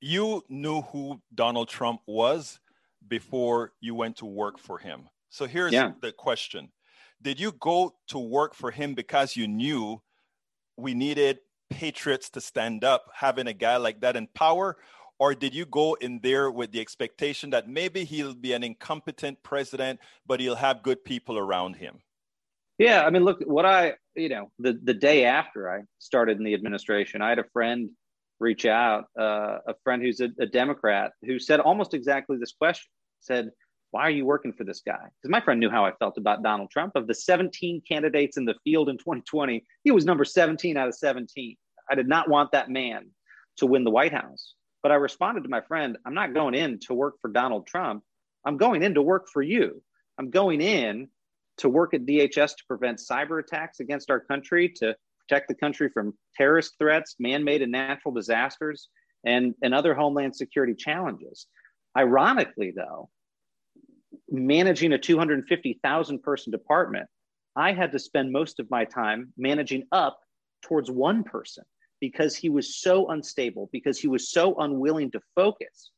you 0.00 0.44
knew 0.48 0.82
who 0.82 1.20
Donald 1.34 1.68
Trump 1.68 2.00
was 2.06 2.60
before 3.06 3.72
you 3.80 3.94
went 3.94 4.16
to 4.18 4.26
work 4.26 4.58
for 4.58 4.78
him. 4.78 5.08
So 5.30 5.46
here's 5.46 5.72
yeah. 5.72 5.92
the 6.00 6.12
question 6.12 6.70
did 7.20 7.40
you 7.40 7.52
go 7.52 7.94
to 8.08 8.18
work 8.18 8.54
for 8.54 8.70
him 8.70 8.94
because 8.94 9.34
you 9.34 9.48
knew 9.48 10.00
we 10.76 10.94
needed 10.94 11.38
patriots 11.68 12.30
to 12.30 12.40
stand 12.40 12.84
up, 12.84 13.06
having 13.12 13.46
a 13.46 13.52
guy 13.52 13.76
like 13.76 14.00
that 14.00 14.16
in 14.16 14.28
power? 14.34 14.76
Or 15.18 15.34
did 15.34 15.54
you 15.54 15.66
go 15.66 15.94
in 15.94 16.20
there 16.22 16.50
with 16.50 16.70
the 16.70 16.80
expectation 16.80 17.50
that 17.50 17.68
maybe 17.68 18.04
he'll 18.04 18.34
be 18.34 18.52
an 18.52 18.62
incompetent 18.62 19.42
president, 19.42 19.98
but 20.26 20.40
he'll 20.40 20.54
have 20.54 20.82
good 20.82 21.04
people 21.04 21.38
around 21.38 21.74
him? 21.74 21.98
Yeah, 22.78 23.04
I 23.04 23.10
mean, 23.10 23.24
look, 23.24 23.40
what 23.40 23.66
I, 23.66 23.94
you 24.14 24.28
know, 24.28 24.52
the, 24.60 24.78
the 24.84 24.94
day 24.94 25.24
after 25.24 25.68
I 25.68 25.80
started 25.98 26.38
in 26.38 26.44
the 26.44 26.54
administration, 26.54 27.20
I 27.20 27.30
had 27.30 27.40
a 27.40 27.48
friend 27.52 27.90
reach 28.38 28.66
out, 28.66 29.06
uh, 29.18 29.58
a 29.66 29.74
friend 29.82 30.00
who's 30.00 30.20
a, 30.20 30.28
a 30.38 30.46
Democrat, 30.46 31.10
who 31.22 31.40
said 31.40 31.58
almost 31.58 31.92
exactly 31.92 32.36
this 32.38 32.52
question 32.52 32.88
said, 33.20 33.50
why 33.90 34.02
are 34.02 34.10
you 34.10 34.24
working 34.24 34.52
for 34.52 34.64
this 34.64 34.82
guy? 34.86 34.92
Because 34.94 35.30
my 35.30 35.40
friend 35.40 35.58
knew 35.58 35.70
how 35.70 35.84
I 35.84 35.92
felt 35.92 36.18
about 36.18 36.42
Donald 36.42 36.70
Trump. 36.70 36.92
Of 36.94 37.06
the 37.06 37.14
17 37.14 37.82
candidates 37.88 38.36
in 38.36 38.44
the 38.44 38.54
field 38.62 38.88
in 38.88 38.98
2020, 38.98 39.64
he 39.82 39.90
was 39.90 40.04
number 40.04 40.24
17 40.24 40.76
out 40.76 40.88
of 40.88 40.94
17. 40.94 41.56
I 41.90 41.94
did 41.94 42.06
not 42.06 42.28
want 42.28 42.52
that 42.52 42.70
man 42.70 43.10
to 43.56 43.66
win 43.66 43.84
the 43.84 43.90
White 43.90 44.12
House. 44.12 44.54
But 44.82 44.92
I 44.92 44.96
responded 44.96 45.42
to 45.42 45.48
my 45.48 45.60
friend, 45.60 45.98
I'm 46.06 46.14
not 46.14 46.34
going 46.34 46.54
in 46.54 46.78
to 46.80 46.94
work 46.94 47.14
for 47.20 47.28
Donald 47.30 47.66
Trump. 47.66 48.04
I'm 48.44 48.56
going 48.56 48.82
in 48.82 48.94
to 48.94 49.02
work 49.02 49.28
for 49.32 49.42
you. 49.42 49.82
I'm 50.18 50.30
going 50.30 50.60
in 50.60 51.08
to 51.58 51.68
work 51.68 51.94
at 51.94 52.06
DHS 52.06 52.56
to 52.56 52.64
prevent 52.66 52.98
cyber 52.98 53.40
attacks 53.40 53.80
against 53.80 54.10
our 54.10 54.20
country, 54.20 54.68
to 54.76 54.96
protect 55.20 55.48
the 55.48 55.54
country 55.54 55.90
from 55.92 56.14
terrorist 56.36 56.74
threats, 56.78 57.16
man 57.18 57.44
made 57.44 57.62
and 57.62 57.72
natural 57.72 58.14
disasters, 58.14 58.88
and, 59.24 59.54
and 59.62 59.74
other 59.74 59.94
homeland 59.94 60.34
security 60.36 60.74
challenges. 60.74 61.46
Ironically, 61.96 62.72
though, 62.74 63.10
managing 64.30 64.92
a 64.92 64.98
250,000 64.98 66.22
person 66.22 66.52
department, 66.52 67.08
I 67.56 67.72
had 67.72 67.90
to 67.92 67.98
spend 67.98 68.30
most 68.30 68.60
of 68.60 68.70
my 68.70 68.84
time 68.84 69.32
managing 69.36 69.84
up 69.90 70.20
towards 70.62 70.90
one 70.90 71.24
person 71.24 71.64
because 72.00 72.36
he 72.36 72.48
was 72.48 72.80
so 72.80 73.08
unstable, 73.08 73.68
because 73.72 73.98
he 73.98 74.08
was 74.08 74.30
so 74.30 74.54
unwilling 74.56 75.10
to 75.12 75.20
focus. 75.34 75.90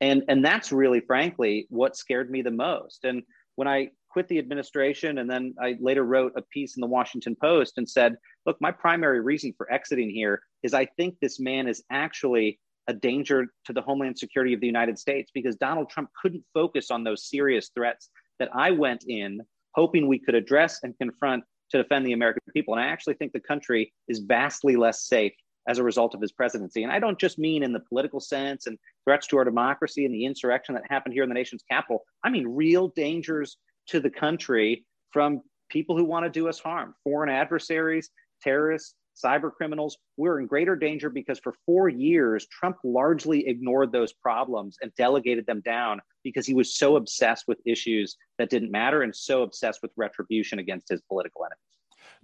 And, 0.00 0.22
and 0.28 0.44
that's 0.44 0.72
really, 0.72 1.00
frankly, 1.00 1.66
what 1.70 1.96
scared 1.96 2.30
me 2.30 2.42
the 2.42 2.50
most. 2.50 3.04
And 3.04 3.22
when 3.54 3.66
I 3.66 3.90
quit 4.10 4.28
the 4.28 4.38
administration, 4.38 5.18
and 5.18 5.30
then 5.30 5.54
I 5.60 5.76
later 5.80 6.04
wrote 6.04 6.32
a 6.36 6.42
piece 6.42 6.76
in 6.76 6.80
the 6.80 6.86
Washington 6.86 7.36
Post 7.40 7.78
and 7.78 7.88
said, 7.88 8.16
look, 8.44 8.56
my 8.60 8.70
primary 8.70 9.20
reason 9.20 9.54
for 9.56 9.70
exiting 9.72 10.10
here 10.10 10.40
is 10.62 10.74
I 10.74 10.86
think 10.96 11.16
this 11.20 11.40
man 11.40 11.68
is 11.68 11.82
actually 11.90 12.58
a 12.88 12.94
danger 12.94 13.46
to 13.64 13.72
the 13.72 13.82
homeland 13.82 14.18
security 14.18 14.54
of 14.54 14.60
the 14.60 14.66
United 14.66 14.98
States 14.98 15.30
because 15.34 15.56
Donald 15.56 15.90
Trump 15.90 16.10
couldn't 16.20 16.44
focus 16.54 16.90
on 16.90 17.04
those 17.04 17.28
serious 17.28 17.70
threats 17.74 18.10
that 18.38 18.50
I 18.54 18.70
went 18.70 19.04
in 19.08 19.40
hoping 19.74 20.08
we 20.08 20.18
could 20.18 20.34
address 20.34 20.80
and 20.82 20.96
confront 20.98 21.44
to 21.70 21.82
defend 21.82 22.06
the 22.06 22.12
American 22.12 22.42
people. 22.52 22.74
And 22.74 22.82
I 22.82 22.86
actually 22.88 23.14
think 23.14 23.32
the 23.32 23.40
country 23.40 23.92
is 24.08 24.20
vastly 24.20 24.76
less 24.76 25.06
safe 25.06 25.32
as 25.68 25.78
a 25.78 25.82
result 25.82 26.14
of 26.14 26.20
his 26.20 26.32
presidency. 26.32 26.82
And 26.82 26.92
I 26.92 26.98
don't 26.98 27.18
just 27.18 27.38
mean 27.38 27.62
in 27.62 27.72
the 27.72 27.80
political 27.80 28.20
sense 28.20 28.66
and 28.66 28.78
threats 29.04 29.26
to 29.28 29.38
our 29.38 29.44
democracy 29.44 30.04
and 30.04 30.14
the 30.14 30.24
insurrection 30.24 30.74
that 30.74 30.84
happened 30.88 31.14
here 31.14 31.22
in 31.22 31.28
the 31.28 31.34
nation's 31.34 31.62
capital. 31.70 32.04
I 32.24 32.30
mean 32.30 32.46
real 32.46 32.88
dangers 32.88 33.56
to 33.88 34.00
the 34.00 34.10
country 34.10 34.84
from 35.12 35.42
people 35.68 35.96
who 35.96 36.04
want 36.04 36.24
to 36.24 36.30
do 36.30 36.48
us 36.48 36.58
harm, 36.58 36.94
foreign 37.04 37.30
adversaries, 37.30 38.10
terrorists, 38.42 38.94
cyber 39.16 39.52
criminals, 39.52 39.96
we're 40.16 40.38
in 40.38 40.46
greater 40.46 40.76
danger 40.76 41.08
because 41.08 41.38
for 41.38 41.54
four 41.64 41.88
years, 41.88 42.46
Trump 42.46 42.76
largely 42.84 43.46
ignored 43.48 43.92
those 43.92 44.12
problems 44.12 44.76
and 44.82 44.94
delegated 44.96 45.46
them 45.46 45.60
down 45.62 46.00
because 46.22 46.46
he 46.46 46.54
was 46.54 46.76
so 46.76 46.96
obsessed 46.96 47.44
with 47.48 47.58
issues 47.64 48.16
that 48.38 48.50
didn't 48.50 48.70
matter 48.70 49.02
and 49.02 49.14
so 49.14 49.42
obsessed 49.42 49.80
with 49.82 49.90
retribution 49.96 50.58
against 50.58 50.88
his 50.88 51.00
political 51.08 51.44
enemies. 51.44 51.75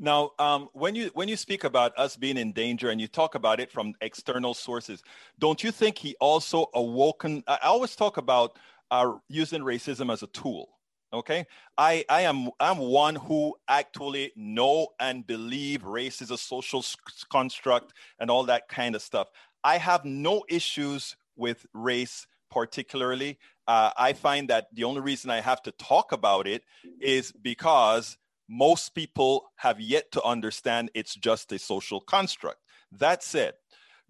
Now, 0.02 0.32
um, 0.38 0.68
when 0.74 0.94
you 0.94 1.10
when 1.14 1.28
you 1.28 1.36
speak 1.36 1.64
about 1.64 1.96
us 1.96 2.16
being 2.16 2.36
in 2.36 2.52
danger 2.52 2.90
and 2.90 3.00
you 3.00 3.08
talk 3.08 3.34
about 3.34 3.60
it 3.60 3.70
from 3.70 3.94
external 4.02 4.52
sources, 4.52 5.02
don't 5.38 5.64
you 5.64 5.70
think 5.70 5.96
he 5.96 6.14
also 6.20 6.66
awoken? 6.74 7.42
I 7.46 7.58
always 7.62 7.96
talk 7.96 8.18
about 8.18 8.58
uh, 8.90 9.12
using 9.28 9.62
racism 9.62 10.12
as 10.12 10.22
a 10.22 10.26
tool 10.26 10.68
Okay. 11.12 11.46
I, 11.76 12.04
I 12.08 12.22
am 12.22 12.50
I'm 12.58 12.78
one 12.78 13.16
who 13.16 13.54
actually 13.68 14.32
know 14.34 14.88
and 14.98 15.26
believe 15.26 15.84
race 15.84 16.22
is 16.22 16.30
a 16.30 16.38
social 16.38 16.82
construct 17.30 17.92
and 18.18 18.30
all 18.30 18.44
that 18.44 18.68
kind 18.68 18.94
of 18.94 19.02
stuff. 19.02 19.28
I 19.62 19.76
have 19.76 20.04
no 20.06 20.42
issues 20.48 21.16
with 21.36 21.66
race 21.74 22.26
particularly. 22.50 23.38
Uh, 23.68 23.90
I 23.96 24.14
find 24.14 24.48
that 24.48 24.68
the 24.72 24.84
only 24.84 25.00
reason 25.02 25.30
I 25.30 25.40
have 25.40 25.62
to 25.62 25.72
talk 25.72 26.12
about 26.12 26.46
it 26.46 26.64
is 27.00 27.30
because 27.32 28.16
most 28.52 28.94
people 28.94 29.50
have 29.56 29.80
yet 29.80 30.12
to 30.12 30.22
understand 30.22 30.90
it's 30.92 31.14
just 31.14 31.50
a 31.52 31.58
social 31.58 32.02
construct. 32.02 32.58
That 32.92 33.22
said, 33.22 33.54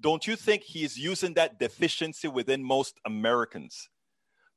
don't 0.00 0.26
you 0.26 0.34
think 0.34 0.64
he's 0.64 0.98
using 0.98 1.34
that 1.34 1.60
deficiency 1.60 2.26
within 2.26 2.64
most 2.64 2.98
Americans 3.06 3.88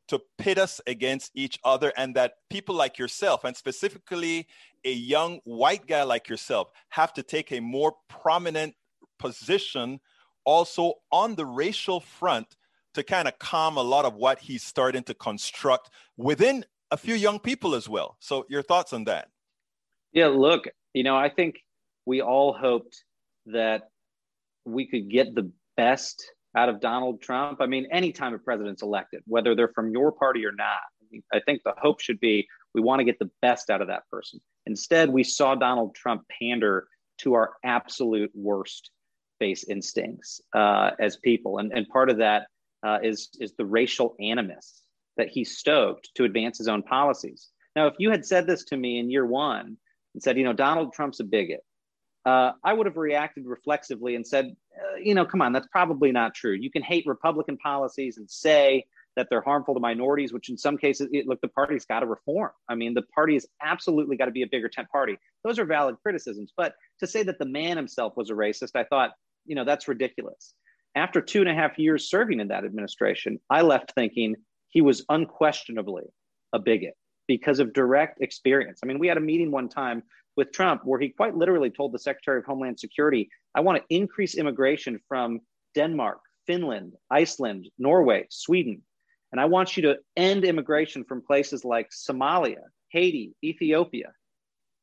to 0.08 0.20
pit 0.40 0.58
us 0.58 0.82
against 0.88 1.32
each 1.36 1.60
other 1.64 1.94
and 1.98 2.16
that 2.16 2.34
people 2.50 2.74
like 2.74 2.98
yourself 2.98 3.44
and 3.44 3.56
specifically 3.56 4.48
a 4.84 4.92
young 4.92 5.40
white 5.44 5.86
guy 5.86 6.02
like 6.02 6.30
yourself 6.30 6.70
have 6.90 7.14
to 7.14 7.22
take 7.22 7.52
a 7.52 7.60
more 7.60 7.94
prominent 8.10 8.74
position 9.20 10.00
also 10.46 10.94
on 11.12 11.36
the 11.36 11.46
racial 11.46 12.00
front 12.00 12.56
to 12.96 13.04
kind 13.04 13.28
of 13.28 13.38
calm 13.38 13.78
a 13.78 13.84
lot 13.84 14.06
of 14.06 14.16
what 14.16 14.40
he's 14.40 14.64
starting 14.64 15.04
to 15.04 15.14
construct 15.14 15.92
within 16.18 16.66
a 16.90 16.98
few 16.98 17.16
young 17.16 17.40
people 17.40 17.76
as 17.76 17.88
well 17.88 18.18
so 18.20 18.46
your 18.50 18.64
thoughts 18.64 18.94
on 18.94 19.04
that 19.04 19.30
yeah 20.16 20.28
look 20.28 20.66
you 20.94 21.04
know 21.04 21.16
i 21.16 21.30
think 21.30 21.58
we 22.08 22.22
all 22.22 22.54
hoped 22.54 23.04
that 23.46 23.84
we 24.66 24.88
could 24.88 25.10
get 25.10 25.36
the 25.36 25.52
best 25.78 26.26
out 26.56 26.70
of 26.70 26.80
Donald 26.80 27.22
Trump. 27.22 27.62
I 27.62 27.66
mean, 27.66 27.88
anytime 27.92 28.34
a 28.34 28.40
president's 28.40 28.82
elected, 28.82 29.22
whether 29.28 29.56
they're 29.56 29.72
from 29.76 29.92
your 29.92 30.12
party 30.12 30.46
or 30.46 30.52
not, 30.52 30.80
I 31.34 31.40
think 31.46 31.62
the 31.64 31.74
hope 31.78 32.00
should 32.00 32.20
be 32.20 32.48
we 32.74 32.82
want 32.82 33.00
to 33.00 33.04
get 33.04 33.20
the 33.20 33.30
best 33.42 33.70
out 33.70 33.82
of 33.82 33.88
that 33.88 34.04
person. 34.12 34.40
Instead, 34.66 35.10
we 35.10 35.24
saw 35.24 35.56
Donald 35.56 35.96
Trump 35.96 36.24
pander 36.40 36.88
to 37.20 37.34
our 37.34 37.54
absolute 37.64 38.32
worst 38.34 38.90
base 39.40 39.64
instincts 39.66 40.42
uh, 40.54 40.92
as 41.00 41.18
people, 41.18 41.60
and 41.60 41.72
and 41.74 41.88
part 41.90 42.10
of 42.10 42.18
that 42.18 42.48
uh, 42.86 43.00
is 43.04 43.30
is 43.40 43.54
the 43.58 43.66
racial 43.66 44.16
animus 44.20 44.82
that 45.18 45.30
he 45.30 45.44
stoked 45.44 46.10
to 46.16 46.26
advance 46.26 46.58
his 46.58 46.68
own 46.68 46.84
policies. 46.84 47.50
Now, 47.76 47.88
if 47.88 47.94
you 48.00 48.10
had 48.10 48.26
said 48.26 48.48
this 48.48 48.66
to 48.66 48.78
me 48.78 49.00
in 49.00 49.10
year 49.10 49.26
one 49.26 49.78
and 50.16 50.24
said, 50.24 50.38
you 50.38 50.46
know, 50.46 50.54
Donald 50.54 50.94
Trump's 50.94 51.20
a 51.20 51.24
bigot, 51.24 51.60
uh, 52.26 52.54
I 52.64 52.74
would 52.74 52.88
have 52.88 52.98
reacted 52.98 53.46
reflexively 53.46 54.16
and 54.16 54.26
said, 54.26 54.56
uh, 54.76 54.96
you 54.96 55.14
know, 55.14 55.26
come 55.26 55.42
on, 55.42 55.54
that's 55.54 55.68
probably 55.68 56.12
not 56.12 56.34
true. 56.34 56.54
You 56.54 56.72
can 56.72 56.82
hate 56.82 57.06
Republican 57.06 57.58
policies 57.58 58.18
and 58.18 58.28
say 58.30 58.86
that 59.16 59.28
they're 59.30 59.42
harmful 59.42 59.74
to 59.74 59.80
minorities, 59.80 60.34
which 60.34 60.50
in 60.50 60.58
some 60.58 60.78
cases, 60.78 61.10
it, 61.12 61.28
look, 61.28 61.40
the 61.42 61.50
party's 61.50 61.86
got 61.86 62.00
to 62.00 62.08
reform. 62.08 62.52
I 62.68 62.76
mean, 62.76 62.94
the 62.94 63.04
party 63.04 63.34
has 63.34 63.46
absolutely 63.62 64.18
got 64.18 64.26
to 64.26 64.32
be 64.32 64.42
a 64.42 64.48
bigger 64.48 64.70
tent 64.70 64.90
party. 64.90 65.18
Those 65.44 65.60
are 65.60 65.66
valid 65.66 65.98
criticisms. 66.02 66.52
But 66.56 66.76
to 67.00 67.08
say 67.08 67.24
that 67.24 67.38
the 67.38 67.46
man 67.46 67.78
himself 67.78 68.14
was 68.18 68.30
a 68.30 68.34
racist, 68.34 68.72
I 68.76 68.86
thought, 68.86 69.12
you 69.46 69.56
know, 69.56 69.66
that's 69.66 69.88
ridiculous. 69.88 70.54
After 70.96 71.22
two 71.22 71.42
and 71.42 71.50
a 71.50 71.54
half 71.54 71.78
years 71.78 72.10
serving 72.10 72.40
in 72.40 72.48
that 72.48 72.66
administration, 72.66 73.40
I 73.50 73.62
left 73.62 73.94
thinking 73.94 74.36
he 74.70 74.82
was 74.82 75.06
unquestionably 75.10 76.04
a 76.54 76.60
bigot 76.60 76.96
because 77.28 77.60
of 77.60 77.74
direct 77.74 78.22
experience. 78.22 78.80
I 78.84 78.88
mean, 78.88 79.00
we 79.00 79.08
had 79.08 79.18
a 79.18 79.22
meeting 79.22 79.52
one 79.52 79.70
time 79.70 80.04
with 80.38 80.52
Trump, 80.52 80.82
where 80.84 81.00
he 81.00 81.10
quite 81.10 81.36
literally 81.36 81.70
told 81.70 81.94
the 81.94 82.00
Secretary 82.00 82.40
of 82.40 82.46
Homeland 82.46 82.80
Security, 82.80 83.30
I 83.56 83.62
want 83.62 83.78
to 83.78 83.96
increase 83.96 84.36
immigration 84.36 85.00
from 85.08 85.40
Denmark, 85.76 86.20
Finland, 86.46 86.94
Iceland, 87.10 87.70
Norway, 87.78 88.28
Sweden. 88.30 88.82
And 89.32 89.40
I 89.42 89.46
want 89.46 89.76
you 89.76 89.84
to 89.84 89.98
end 90.16 90.46
immigration 90.46 91.04
from 91.04 91.22
places 91.22 91.66
like 91.66 91.90
Somalia, 91.92 92.64
Haiti, 92.90 93.34
Ethiopia. 93.44 94.12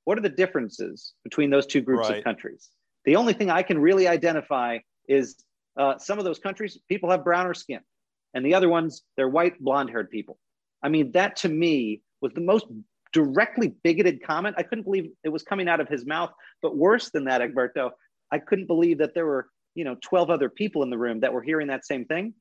What 0.04 0.18
are 0.18 0.22
the 0.22 0.28
differences 0.28 1.14
between 1.22 1.50
those 1.50 1.66
two 1.66 1.80
groups 1.80 2.08
right. 2.08 2.18
of 2.18 2.24
countries? 2.24 2.70
The 3.04 3.16
only 3.16 3.32
thing 3.32 3.50
I 3.50 3.62
can 3.62 3.78
really 3.78 4.08
identify 4.08 4.78
is 5.08 5.36
uh, 5.76 5.98
some 5.98 6.18
of 6.18 6.24
those 6.24 6.38
countries, 6.38 6.78
people 6.88 7.10
have 7.10 7.24
browner 7.24 7.54
skin, 7.54 7.80
and 8.34 8.44
the 8.44 8.54
other 8.54 8.68
ones, 8.68 9.02
they're 9.16 9.28
white, 9.28 9.58
blonde 9.60 9.90
haired 9.90 10.10
people. 10.10 10.38
I 10.82 10.88
mean, 10.88 11.12
that 11.12 11.36
to 11.36 11.48
me 11.48 12.02
was 12.22 12.32
the 12.34 12.40
most 12.40 12.66
directly 13.12 13.74
bigoted 13.82 14.22
comment. 14.24 14.56
I 14.58 14.62
couldn't 14.62 14.84
believe 14.84 15.10
it 15.22 15.28
was 15.28 15.42
coming 15.42 15.68
out 15.68 15.80
of 15.80 15.88
his 15.88 16.06
mouth. 16.06 16.30
But 16.62 16.76
worse 16.76 17.10
than 17.10 17.24
that, 17.24 17.42
Egberto, 17.42 17.90
I 18.30 18.38
couldn't 18.38 18.66
believe 18.66 18.98
that 18.98 19.14
there 19.14 19.26
were, 19.26 19.48
you 19.74 19.84
know, 19.84 19.96
12 20.02 20.30
other 20.30 20.48
people 20.48 20.82
in 20.82 20.90
the 20.90 20.98
room 20.98 21.20
that 21.20 21.32
were 21.32 21.42
hearing 21.42 21.68
that 21.68 21.84
same 21.84 22.06
thing 22.06 22.34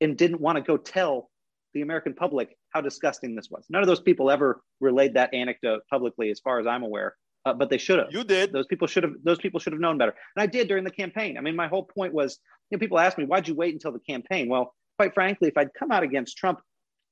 and 0.00 0.16
didn't 0.16 0.40
want 0.40 0.56
to 0.56 0.62
go 0.62 0.76
tell 0.76 1.30
the 1.74 1.82
American 1.82 2.14
public 2.14 2.56
how 2.70 2.80
disgusting 2.80 3.34
this 3.36 3.48
was. 3.50 3.64
None 3.68 3.82
of 3.82 3.86
those 3.86 4.00
people 4.00 4.30
ever 4.30 4.62
relayed 4.80 5.14
that 5.14 5.32
anecdote 5.32 5.82
publicly, 5.90 6.30
as 6.30 6.40
far 6.40 6.58
as 6.58 6.66
I'm 6.66 6.82
aware. 6.82 7.14
Uh, 7.44 7.52
but 7.52 7.70
they 7.70 7.78
should 7.78 8.00
have. 8.00 8.08
You 8.10 8.24
did. 8.24 8.52
Those 8.52 8.66
people 8.66 8.88
should 8.88 9.04
have. 9.04 9.12
Those 9.22 9.38
people 9.38 9.60
should 9.60 9.72
have 9.72 9.80
known 9.80 9.98
better. 9.98 10.14
And 10.34 10.42
I 10.42 10.46
did 10.46 10.66
during 10.66 10.82
the 10.82 10.90
campaign. 10.90 11.38
I 11.38 11.40
mean, 11.40 11.54
my 11.54 11.68
whole 11.68 11.84
point 11.84 12.12
was, 12.12 12.40
you 12.70 12.76
know, 12.76 12.80
people 12.80 12.98
ask 12.98 13.16
me, 13.16 13.24
"Why'd 13.24 13.46
you 13.46 13.54
wait 13.54 13.72
until 13.72 13.92
the 13.92 14.00
campaign?" 14.00 14.48
Well, 14.48 14.74
quite 14.98 15.14
frankly, 15.14 15.46
if 15.46 15.56
I'd 15.56 15.72
come 15.78 15.92
out 15.92 16.02
against 16.02 16.36
Trump 16.36 16.58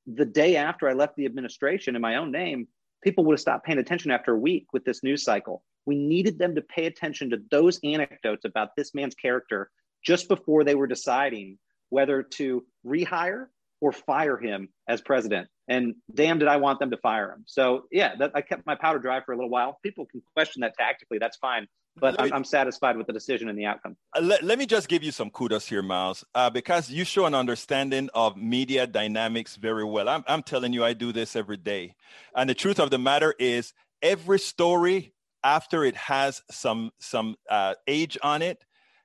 the 0.06 0.24
day 0.24 0.56
after 0.56 0.88
I 0.88 0.92
left 0.92 1.16
the 1.16 1.26
administration 1.26 1.96
in 1.96 2.02
my 2.02 2.16
own 2.16 2.30
name, 2.30 2.68
people 3.02 3.24
would 3.24 3.34
have 3.34 3.40
stopped 3.40 3.66
paying 3.66 3.78
attention 3.78 4.10
after 4.10 4.32
a 4.32 4.38
week 4.38 4.72
with 4.72 4.84
this 4.84 5.02
news 5.02 5.22
cycle. 5.22 5.62
We 5.86 5.96
needed 5.96 6.38
them 6.38 6.54
to 6.54 6.62
pay 6.62 6.86
attention 6.86 7.30
to 7.30 7.42
those 7.50 7.78
anecdotes 7.84 8.44
about 8.44 8.70
this 8.76 8.94
man's 8.94 9.14
character 9.14 9.70
just 10.04 10.28
before 10.28 10.64
they 10.64 10.74
were 10.74 10.86
deciding 10.86 11.58
whether 11.90 12.22
to 12.22 12.64
rehire 12.86 13.46
or 13.84 13.92
fire 13.92 14.38
him 14.38 14.70
as 14.88 15.02
president. 15.02 15.46
And 15.68 15.94
damn, 16.14 16.38
did 16.38 16.48
I 16.48 16.56
want 16.56 16.78
them 16.78 16.90
to 16.90 16.96
fire 16.96 17.30
him. 17.30 17.44
So, 17.46 17.84
yeah, 17.92 18.16
that, 18.16 18.30
I 18.34 18.40
kept 18.40 18.64
my 18.64 18.74
powder 18.74 18.98
dry 18.98 19.20
for 19.20 19.32
a 19.32 19.36
little 19.36 19.50
while. 19.50 19.78
People 19.82 20.06
can 20.06 20.22
question 20.32 20.62
that 20.62 20.74
tactically. 20.74 21.18
That's 21.18 21.36
fine 21.36 21.66
but 21.96 22.20
I'm, 22.20 22.32
I'm, 22.32 22.44
satisfied 22.44 22.96
with 22.96 23.06
the 23.06 23.12
decision 23.12 23.48
and 23.48 23.56
the 23.56 23.66
outcome. 23.66 23.96
Uh, 24.16 24.20
let, 24.20 24.42
let 24.42 24.58
me 24.58 24.66
just 24.66 24.88
give 24.88 25.04
you 25.04 25.12
some 25.12 25.30
kudos 25.30 25.68
here, 25.68 25.80
Miles, 25.80 26.24
uh, 26.34 26.50
because 26.50 26.90
you 26.90 27.04
show 27.04 27.24
an 27.24 27.36
understanding 27.36 28.10
of 28.14 28.36
media 28.36 28.84
dynamics 28.84 29.54
very 29.54 29.84
well. 29.84 30.08
I'm, 30.08 30.24
I'm 30.26 30.42
telling 30.42 30.72
you, 30.72 30.84
I 30.84 30.92
do 30.92 31.12
this 31.12 31.36
every 31.36 31.56
day. 31.56 31.94
And 32.34 32.50
the 32.50 32.54
truth 32.54 32.80
of 32.80 32.90
the 32.90 32.98
matter 32.98 33.32
is, 33.38 33.74
every 34.02 34.40
story, 34.40 35.14
after 35.44 35.84
it 35.84 35.94
has 35.94 36.42
some, 36.50 36.90
some 36.98 37.36
uh, 37.48 37.74
age 37.86 38.18
on 38.24 38.42
it, 38.42 38.64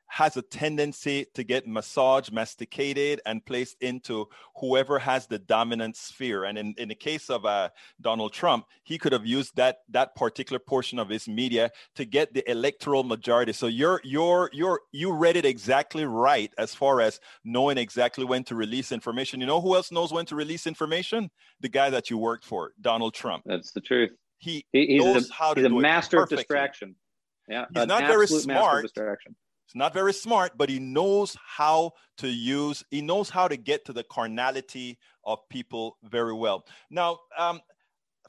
has 0.09 0.35
a 0.37 0.41
tendency 0.41 1.25
to 1.35 1.43
get 1.43 1.67
massaged, 1.67 2.31
masticated, 2.31 3.21
and 3.25 3.45
placed 3.45 3.77
into 3.81 4.27
whoever 4.55 4.99
has 4.99 5.27
the 5.27 5.39
dominant 5.39 5.95
sphere. 5.95 6.43
And 6.43 6.57
in, 6.57 6.73
in 6.77 6.89
the 6.89 6.95
case 6.95 7.29
of 7.29 7.45
uh, 7.45 7.69
Donald 8.01 8.33
Trump, 8.33 8.65
he 8.83 8.97
could 8.97 9.13
have 9.13 9.25
used 9.25 9.55
that 9.55 9.77
that 9.89 10.15
particular 10.15 10.59
portion 10.59 10.99
of 10.99 11.09
his 11.09 11.27
media 11.27 11.71
to 11.95 12.05
get 12.05 12.33
the 12.33 12.49
electoral 12.49 13.03
majority. 13.03 13.53
So 13.53 13.67
you're 13.67 14.01
you're 14.03 14.49
you're 14.51 14.81
you 14.91 15.13
read 15.13 15.37
it 15.37 15.45
exactly 15.45 16.05
right 16.05 16.51
as 16.57 16.73
far 16.73 17.01
as 17.01 17.19
knowing 17.45 17.77
exactly 17.77 18.25
when 18.25 18.43
to 18.45 18.55
release 18.55 18.91
information. 18.91 19.39
You 19.39 19.45
know 19.45 19.61
who 19.61 19.75
else 19.75 19.91
knows 19.91 20.11
when 20.11 20.25
to 20.25 20.35
release 20.35 20.65
information? 20.65 21.29
The 21.61 21.69
guy 21.69 21.91
that 21.91 22.09
you 22.09 22.17
worked 22.17 22.45
for, 22.45 22.71
Donald 22.81 23.13
Trump. 23.13 23.43
That's 23.45 23.71
the 23.71 23.81
truth. 23.81 24.11
He, 24.39 24.65
he 24.71 24.97
knows 24.97 25.29
a, 25.29 25.33
how 25.33 25.53
to 25.53 25.61
he's 25.61 25.69
a 25.69 25.73
master 25.73 26.23
of 26.23 26.29
distraction. 26.29 26.95
Yeah, 27.47 27.65
he's 27.73 27.87
not 27.87 28.03
very 28.03 28.27
smart. 28.27 28.89
He's 29.69 29.77
not 29.77 29.93
very 29.93 30.13
smart, 30.13 30.57
but 30.57 30.67
he 30.67 30.79
knows 30.79 31.38
how 31.45 31.91
to 32.17 32.27
use, 32.27 32.83
he 32.89 33.03
knows 33.03 33.29
how 33.29 33.47
to 33.47 33.55
get 33.55 33.85
to 33.85 33.93
the 33.93 34.03
carnality 34.03 34.97
of 35.23 35.47
people 35.47 35.99
very 36.03 36.33
well. 36.33 36.65
Now, 36.89 37.19
um, 37.38 37.61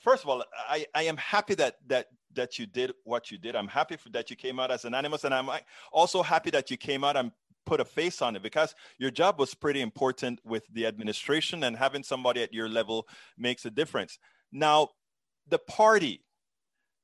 first 0.03 0.23
of 0.23 0.29
all, 0.29 0.45
I, 0.69 0.85
I 0.95 1.05
am 1.05 1.17
happy 1.17 1.55
that 1.55 1.77
that 1.87 2.09
that 2.35 2.59
you 2.59 2.67
did 2.67 2.93
what 3.05 3.31
you 3.31 3.39
did. 3.39 3.57
I'm 3.57 3.69
happy 3.69 3.97
for, 3.97 4.11
that 4.11 4.29
you 4.29 4.37
came 4.37 4.61
out 4.61 4.71
as 4.71 4.85
anonymous, 4.85 5.25
and 5.25 5.33
I'm 5.33 5.49
also 5.91 6.23
happy 6.23 6.51
that 6.51 6.71
you 6.71 6.77
came 6.77 7.05
out 7.05 7.17
and 7.17 7.33
put 7.65 7.81
a 7.81 7.87
face 7.87 8.21
on 8.21 8.37
it 8.37 8.43
because 8.43 8.75
your 8.99 9.11
job 9.11 9.39
was 9.39 9.55
pretty 9.55 9.81
important 9.81 10.41
with 10.45 10.67
the 10.71 10.85
administration, 10.85 11.65
and 11.65 11.75
having 11.75 12.03
somebody 12.03 12.43
at 12.43 12.53
your 12.53 12.69
level 12.69 13.09
makes 13.39 13.65
a 13.65 13.71
difference. 13.71 14.19
Now, 14.53 14.89
the 15.49 15.59
party, 15.59 16.23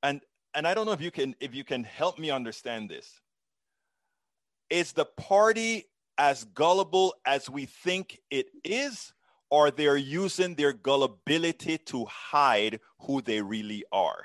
and 0.02 0.20
and 0.52 0.68
I 0.68 0.74
don't 0.74 0.84
know 0.84 0.92
if 0.92 1.00
you 1.00 1.10
can 1.10 1.34
if 1.40 1.54
you 1.54 1.64
can 1.64 1.84
help 1.84 2.18
me 2.18 2.30
understand 2.30 2.90
this 2.90 3.18
is 4.70 4.92
the 4.92 5.04
party 5.04 5.88
as 6.18 6.44
gullible 6.44 7.14
as 7.26 7.50
we 7.50 7.66
think 7.66 8.18
it 8.30 8.46
is, 8.64 9.12
or 9.50 9.70
they're 9.70 9.96
using 9.96 10.54
their 10.54 10.72
gullibility 10.72 11.78
to 11.78 12.04
hide 12.06 12.80
who 13.00 13.20
they 13.22 13.40
really 13.40 13.84
are? 13.92 14.24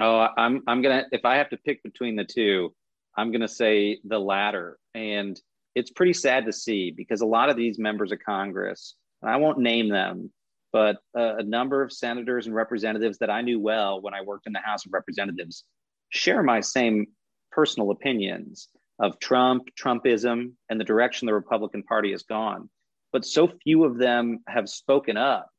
Oh, 0.00 0.28
I'm 0.36 0.62
I'm 0.66 0.82
gonna 0.82 1.06
if 1.10 1.24
I 1.24 1.36
have 1.36 1.50
to 1.50 1.56
pick 1.56 1.82
between 1.82 2.14
the 2.16 2.24
two, 2.24 2.74
I'm 3.16 3.32
gonna 3.32 3.48
say 3.48 4.00
the 4.04 4.18
latter. 4.18 4.78
And 4.94 5.40
it's 5.74 5.90
pretty 5.90 6.12
sad 6.12 6.46
to 6.46 6.52
see 6.52 6.90
because 6.90 7.20
a 7.20 7.26
lot 7.26 7.50
of 7.50 7.56
these 7.56 7.78
members 7.78 8.12
of 8.12 8.18
Congress, 8.24 8.94
and 9.22 9.30
I 9.30 9.36
won't 9.36 9.58
name 9.58 9.88
them, 9.88 10.30
but 10.72 10.98
a, 11.16 11.36
a 11.36 11.42
number 11.42 11.82
of 11.82 11.92
senators 11.92 12.46
and 12.46 12.54
representatives 12.54 13.18
that 13.18 13.30
I 13.30 13.42
knew 13.42 13.58
well 13.58 14.00
when 14.00 14.14
I 14.14 14.22
worked 14.22 14.46
in 14.46 14.52
the 14.52 14.60
House 14.60 14.86
of 14.86 14.92
Representatives 14.92 15.64
share 16.10 16.42
my 16.42 16.60
same 16.60 17.06
personal 17.50 17.90
opinions 17.90 18.68
of 18.98 19.18
Trump, 19.20 19.68
Trumpism, 19.78 20.52
and 20.68 20.80
the 20.80 20.84
direction 20.84 21.26
the 21.26 21.34
Republican 21.34 21.82
Party 21.82 22.10
has 22.10 22.22
gone. 22.22 22.68
But 23.12 23.24
so 23.24 23.48
few 23.62 23.84
of 23.84 23.98
them 23.98 24.40
have 24.48 24.68
spoken 24.68 25.16
up. 25.16 25.50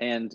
And 0.00 0.34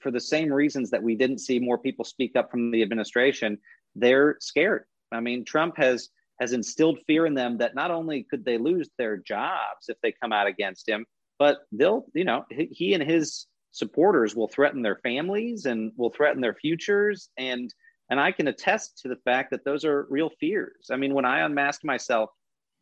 for 0.00 0.10
the 0.10 0.20
same 0.20 0.52
reasons 0.52 0.90
that 0.90 1.02
we 1.02 1.14
didn't 1.14 1.38
see 1.38 1.58
more 1.58 1.78
people 1.78 2.04
speak 2.04 2.36
up 2.36 2.50
from 2.50 2.70
the 2.70 2.82
administration, 2.82 3.58
they're 3.94 4.36
scared. 4.40 4.84
I 5.12 5.20
mean, 5.20 5.44
Trump 5.44 5.76
has 5.78 6.08
has 6.40 6.52
instilled 6.52 6.98
fear 7.06 7.26
in 7.26 7.34
them 7.34 7.58
that 7.58 7.76
not 7.76 7.92
only 7.92 8.26
could 8.28 8.44
they 8.44 8.58
lose 8.58 8.90
their 8.98 9.16
jobs 9.16 9.88
if 9.88 9.96
they 10.02 10.12
come 10.20 10.32
out 10.32 10.48
against 10.48 10.88
him, 10.88 11.06
but 11.38 11.58
they'll, 11.70 12.06
you 12.12 12.24
know, 12.24 12.44
he 12.50 12.92
and 12.94 13.02
his 13.02 13.46
supporters 13.70 14.34
will 14.34 14.48
threaten 14.48 14.82
their 14.82 14.96
families 14.96 15.66
and 15.66 15.92
will 15.96 16.10
threaten 16.10 16.40
their 16.40 16.54
futures 16.54 17.28
and 17.36 17.72
and 18.10 18.20
I 18.20 18.32
can 18.32 18.48
attest 18.48 18.98
to 18.98 19.08
the 19.08 19.16
fact 19.24 19.50
that 19.50 19.64
those 19.64 19.84
are 19.84 20.06
real 20.10 20.30
fears. 20.40 20.88
I 20.90 20.96
mean, 20.96 21.14
when 21.14 21.24
I 21.24 21.40
unmasked 21.40 21.84
myself, 21.84 22.30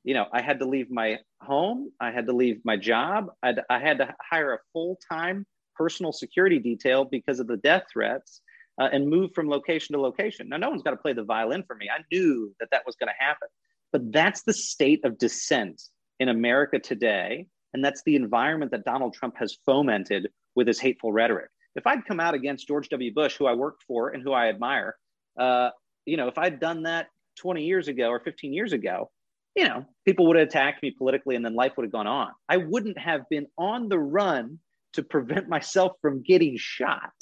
you 0.05 0.15
know, 0.15 0.27
I 0.33 0.43
had 0.43 0.59
to 0.59 0.67
leave 0.67 0.91
my 0.91 1.19
home, 1.41 1.93
I 2.01 2.11
had 2.11 2.27
to 2.27 2.33
leave 2.33 2.61
my 2.65 2.77
job, 2.77 3.29
I'd, 3.43 3.61
I 3.71 3.79
had 3.79 3.99
to 3.99 4.15
hire 4.21 4.55
a 4.55 4.59
full 4.73 4.99
time 5.09 5.47
personal 5.77 6.13
security 6.13 6.59
detail 6.59 7.05
because 7.05 7.41
of 7.41 7.47
the 7.47 7.57
death 7.57 7.85
threats 7.93 8.41
uh, 8.81 8.89
and 8.93 9.09
move 9.09 9.33
from 9.35 9.49
location 9.49 9.95
to 9.95 10.01
location. 10.01 10.49
Now, 10.49 10.57
no 10.57 10.71
one's 10.71 10.83
got 10.83 10.91
to 10.91 10.97
play 10.97 11.13
the 11.13 11.25
violin 11.25 11.63
for 11.67 11.77
me. 11.77 11.89
I 11.89 12.03
knew 12.11 12.55
that 12.61 12.69
that 12.73 12.83
was 12.87 12.97
going 12.97 13.09
to 13.09 13.25
happen. 13.25 13.49
But 13.93 14.13
that's 14.13 14.43
the 14.43 14.53
state 14.53 15.05
of 15.05 15.19
dissent 15.19 15.83
in 16.19 16.29
America 16.29 16.79
today. 16.79 17.47
And 17.75 17.85
that's 17.85 18.03
the 18.05 18.17
environment 18.17 18.71
that 18.73 18.85
Donald 18.85 19.15
Trump 19.15 19.37
has 19.39 19.57
fomented 19.67 20.29
with 20.55 20.67
his 20.67 20.79
hateful 20.79 21.13
rhetoric. 21.13 21.51
If 21.75 21.87
I'd 21.87 22.05
come 22.05 22.21
out 22.21 22.35
against 22.35 22.69
George 22.69 22.89
W. 22.91 23.13
Bush, 23.15 23.37
who 23.37 23.47
I 23.47 23.55
worked 23.55 23.83
for 23.87 24.11
and 24.11 24.23
who 24.23 24.33
I 24.33 24.49
admire, 24.49 24.97
uh, 25.39 25.71
you 26.05 26.17
know, 26.17 26.29
if 26.29 26.39
I'd 26.39 26.61
done 26.61 26.83
that 26.85 27.09
20 27.39 27.65
years 27.65 27.89
ago 27.89 28.09
or 28.09 28.21
15 28.21 28.53
years 28.53 28.73
ago, 28.73 29.11
you 29.55 29.69
know, 29.69 29.85
people 30.05 30.27
would 30.27 30.37
have 30.37 30.49
attacked 30.49 30.83
me 30.83 30.91
politically 30.91 31.37
and 31.37 31.45
then 31.45 31.55
life 31.55 31.73
would 31.77 31.85
have 31.85 31.93
gone 31.93 32.07
on. 32.07 32.31
I 32.49 32.57
wouldn't 32.57 32.99
have 32.99 33.29
been 33.29 33.47
on 33.59 33.89
the 33.89 33.99
run 33.99 34.59
to 34.95 35.03
prevent 35.03 35.49
myself 35.49 35.93
from 36.01 36.23
getting 36.23 36.57
shot. 36.57 37.13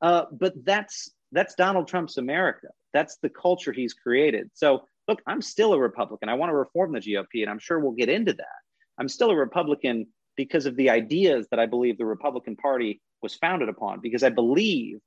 Uh, 0.00 0.24
but 0.32 0.52
that's 0.64 1.10
that's 1.30 1.54
Donald 1.54 1.88
Trump's 1.88 2.18
America. 2.18 2.68
That's 2.92 3.16
the 3.22 3.30
culture 3.30 3.72
he's 3.72 3.94
created. 3.94 4.50
So 4.52 4.82
look, 5.08 5.22
I'm 5.26 5.40
still 5.40 5.72
a 5.72 5.78
Republican. 5.78 6.28
I 6.28 6.34
want 6.34 6.50
to 6.50 6.56
reform 6.56 6.92
the 6.92 7.00
GOP, 7.00 7.42
and 7.42 7.48
I'm 7.48 7.58
sure 7.58 7.80
we'll 7.80 7.92
get 7.92 8.08
into 8.08 8.32
that. 8.34 8.46
I'm 8.98 9.08
still 9.08 9.30
a 9.30 9.36
Republican 9.36 10.06
because 10.36 10.66
of 10.66 10.76
the 10.76 10.90
ideas 10.90 11.46
that 11.50 11.60
I 11.60 11.66
believe 11.66 11.98
the 11.98 12.06
Republican 12.06 12.56
Party 12.56 13.00
was 13.22 13.34
founded 13.34 13.68
upon, 13.68 14.00
because 14.00 14.22
I 14.22 14.28
believe 14.28 14.98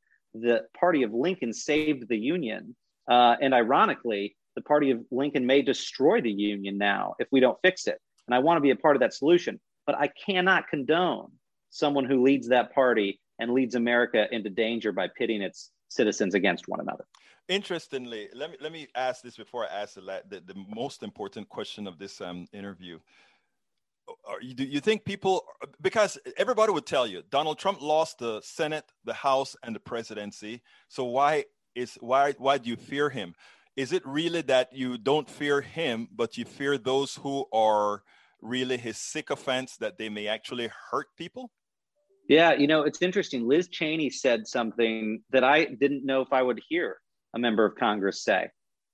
the 0.41 0.61
party 0.77 1.03
of 1.03 1.13
Lincoln 1.13 1.53
saved 1.53 2.07
the 2.07 2.17
Union. 2.17 2.75
Uh, 3.09 3.35
and 3.41 3.53
ironically, 3.53 4.35
the 4.55 4.61
party 4.61 4.91
of 4.91 5.01
Lincoln 5.11 5.45
may 5.45 5.61
destroy 5.61 6.21
the 6.21 6.31
Union 6.31 6.77
now 6.77 7.15
if 7.19 7.27
we 7.31 7.39
don't 7.39 7.57
fix 7.61 7.87
it. 7.87 7.99
And 8.27 8.35
I 8.35 8.39
want 8.39 8.57
to 8.57 8.61
be 8.61 8.71
a 8.71 8.75
part 8.75 8.95
of 8.95 9.01
that 9.01 9.13
solution. 9.13 9.59
But 9.85 9.95
I 9.95 10.09
cannot 10.25 10.67
condone 10.67 11.31
someone 11.69 12.05
who 12.05 12.23
leads 12.23 12.47
that 12.47 12.73
party 12.73 13.19
and 13.39 13.51
leads 13.51 13.75
America 13.75 14.27
into 14.31 14.49
danger 14.49 14.91
by 14.91 15.07
pitting 15.15 15.41
its 15.41 15.71
citizens 15.89 16.33
against 16.33 16.67
one 16.67 16.79
another. 16.79 17.05
Interestingly, 17.47 18.29
let 18.33 18.49
me 18.49 18.57
let 18.59 18.71
me 18.71 18.87
ask 18.95 19.21
this 19.21 19.37
before 19.37 19.65
I 19.65 19.81
ask 19.81 19.93
the, 19.93 20.01
the, 20.29 20.39
the 20.39 20.65
most 20.73 21.03
important 21.03 21.47
question 21.47 21.85
of 21.85 21.99
this 21.99 22.19
um, 22.19 22.47
interview. 22.53 22.97
Do 24.55 24.63
you 24.63 24.79
think 24.79 25.05
people 25.05 25.45
because 25.81 26.17
everybody 26.37 26.71
would 26.71 26.85
tell 26.85 27.05
you 27.05 27.23
Donald 27.29 27.59
Trump 27.59 27.81
lost 27.81 28.19
the 28.19 28.41
Senate, 28.41 28.85
the 29.03 29.13
House, 29.13 29.55
and 29.63 29.75
the 29.75 29.79
presidency. 29.79 30.61
So 30.87 31.03
why 31.03 31.45
is 31.75 31.97
why 31.99 32.33
why 32.37 32.57
do 32.57 32.69
you 32.69 32.75
fear 32.75 33.09
him? 33.09 33.35
Is 33.75 33.91
it 33.91 34.03
really 34.05 34.41
that 34.43 34.73
you 34.73 34.97
don't 34.97 35.29
fear 35.29 35.61
him, 35.61 36.07
but 36.15 36.37
you 36.37 36.45
fear 36.45 36.77
those 36.77 37.15
who 37.15 37.45
are 37.51 38.03
really 38.41 38.77
his 38.77 38.97
sycophants 38.97 39.77
that 39.77 39.97
they 39.97 40.09
may 40.09 40.27
actually 40.27 40.69
hurt 40.91 41.07
people? 41.17 41.51
Yeah, 42.27 42.53
you 42.53 42.67
know, 42.67 42.83
it's 42.83 43.01
interesting. 43.01 43.47
Liz 43.47 43.67
Cheney 43.67 44.09
said 44.09 44.47
something 44.47 45.21
that 45.31 45.43
I 45.43 45.65
didn't 45.65 46.05
know 46.05 46.21
if 46.21 46.33
I 46.33 46.41
would 46.41 46.59
hear 46.67 46.97
a 47.35 47.39
member 47.39 47.65
of 47.65 47.75
Congress 47.75 48.23
say. 48.23 48.49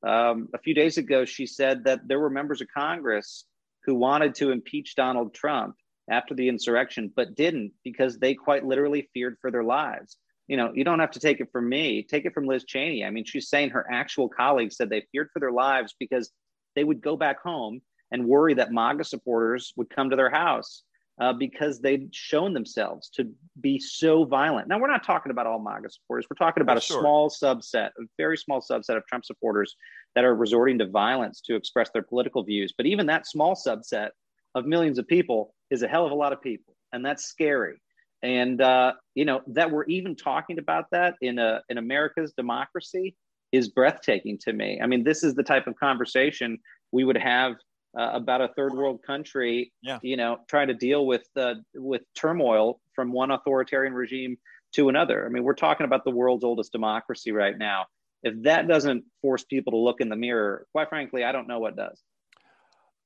Um, 0.05 0.49
a 0.53 0.57
few 0.57 0.73
days 0.73 0.97
ago, 0.97 1.25
she 1.25 1.45
said 1.45 1.83
that 1.85 2.07
there 2.07 2.19
were 2.19 2.29
members 2.29 2.59
of 2.59 2.67
Congress 2.75 3.45
who 3.85 3.95
wanted 3.95 4.35
to 4.35 4.51
impeach 4.51 4.95
Donald 4.95 5.33
Trump 5.33 5.75
after 6.09 6.33
the 6.33 6.49
insurrection, 6.49 7.11
but 7.15 7.35
didn't 7.35 7.71
because 7.83 8.17
they 8.17 8.33
quite 8.33 8.65
literally 8.65 9.09
feared 9.13 9.37
for 9.41 9.51
their 9.51 9.63
lives. 9.63 10.17
You 10.47 10.57
know, 10.57 10.71
you 10.73 10.83
don't 10.83 10.99
have 10.99 11.11
to 11.11 11.19
take 11.19 11.39
it 11.39 11.51
from 11.51 11.69
me, 11.69 12.03
take 12.03 12.25
it 12.25 12.33
from 12.33 12.45
Liz 12.45 12.65
Cheney. 12.65 13.05
I 13.05 13.09
mean, 13.09 13.23
she's 13.25 13.49
saying 13.49 13.69
her 13.69 13.85
actual 13.89 14.27
colleagues 14.27 14.75
said 14.75 14.89
they 14.89 15.05
feared 15.11 15.29
for 15.31 15.39
their 15.39 15.51
lives 15.51 15.95
because 15.97 16.31
they 16.75 16.83
would 16.83 17.01
go 17.01 17.15
back 17.15 17.41
home 17.41 17.81
and 18.11 18.27
worry 18.27 18.53
that 18.55 18.71
MAGA 18.71 19.05
supporters 19.05 19.71
would 19.77 19.89
come 19.89 20.09
to 20.09 20.15
their 20.15 20.29
house 20.29 20.83
uh, 21.19 21.31
because 21.31 21.79
they'd 21.79 22.13
shown 22.13 22.53
themselves 22.53 23.09
to 23.11 23.29
be 23.61 23.79
so 23.79 24.25
violent. 24.25 24.67
Now, 24.67 24.79
we're 24.79 24.91
not 24.91 25.03
talking 25.03 25.31
about 25.31 25.47
all 25.47 25.59
MAGA 25.59 25.89
supporters. 25.89 26.25
We're 26.29 26.43
talking 26.45 26.61
about 26.61 26.77
a 26.77 26.81
sure. 26.81 26.99
small 26.99 27.29
subset, 27.29 27.89
a 27.99 28.03
very 28.17 28.37
small 28.37 28.59
subset 28.59 28.97
of 28.97 29.05
Trump 29.05 29.23
supporters 29.25 29.75
that 30.15 30.23
are 30.25 30.35
resorting 30.35 30.77
to 30.79 30.87
violence 30.87 31.41
to 31.41 31.55
express 31.55 31.89
their 31.91 32.01
political 32.01 32.43
views. 32.43 32.73
But 32.75 32.85
even 32.85 33.05
that 33.07 33.27
small 33.27 33.55
subset 33.55 34.09
of 34.55 34.65
millions 34.65 34.97
of 34.97 35.07
people 35.07 35.53
is 35.69 35.83
a 35.83 35.87
hell 35.87 36.05
of 36.05 36.11
a 36.11 36.15
lot 36.15 36.33
of 36.33 36.41
people. 36.41 36.75
And 36.93 37.05
that's 37.05 37.25
scary. 37.25 37.81
And, 38.23 38.61
uh, 38.61 38.93
you 39.15 39.25
know, 39.25 39.41
that 39.47 39.71
we're 39.71 39.85
even 39.85 40.15
talking 40.15 40.59
about 40.59 40.85
that 40.91 41.15
in, 41.21 41.39
a, 41.39 41.61
in 41.69 41.77
America's 41.77 42.33
democracy 42.33 43.15
is 43.51 43.69
breathtaking 43.69 44.37
to 44.39 44.53
me. 44.53 44.79
I 44.81 44.87
mean, 44.87 45.03
this 45.03 45.23
is 45.23 45.33
the 45.33 45.43
type 45.43 45.67
of 45.67 45.75
conversation 45.77 46.59
we 46.91 47.03
would 47.03 47.17
have 47.17 47.53
uh, 47.97 48.11
about 48.13 48.41
a 48.41 48.49
third 48.49 48.73
world 48.73 49.01
country, 49.05 49.73
yeah. 49.81 49.99
you 50.01 50.15
know, 50.17 50.37
trying 50.47 50.67
to 50.67 50.73
deal 50.73 51.05
with 51.05 51.27
uh, 51.35 51.55
with 51.75 52.01
turmoil 52.15 52.79
from 52.95 53.11
one 53.11 53.31
authoritarian 53.31 53.93
regime 53.93 54.37
to 54.73 54.89
another. 54.89 55.25
I 55.25 55.29
mean, 55.29 55.43
we're 55.43 55.53
talking 55.53 55.85
about 55.85 56.05
the 56.05 56.11
world's 56.11 56.43
oldest 56.43 56.71
democracy 56.71 57.31
right 57.31 57.57
now. 57.57 57.85
If 58.23 58.43
that 58.43 58.67
doesn't 58.67 59.05
force 59.21 59.43
people 59.43 59.71
to 59.71 59.77
look 59.77 60.01
in 60.01 60.09
the 60.09 60.15
mirror, 60.15 60.67
quite 60.71 60.89
frankly, 60.89 61.23
I 61.23 61.31
don't 61.31 61.47
know 61.47 61.59
what 61.59 61.75
does. 61.75 61.99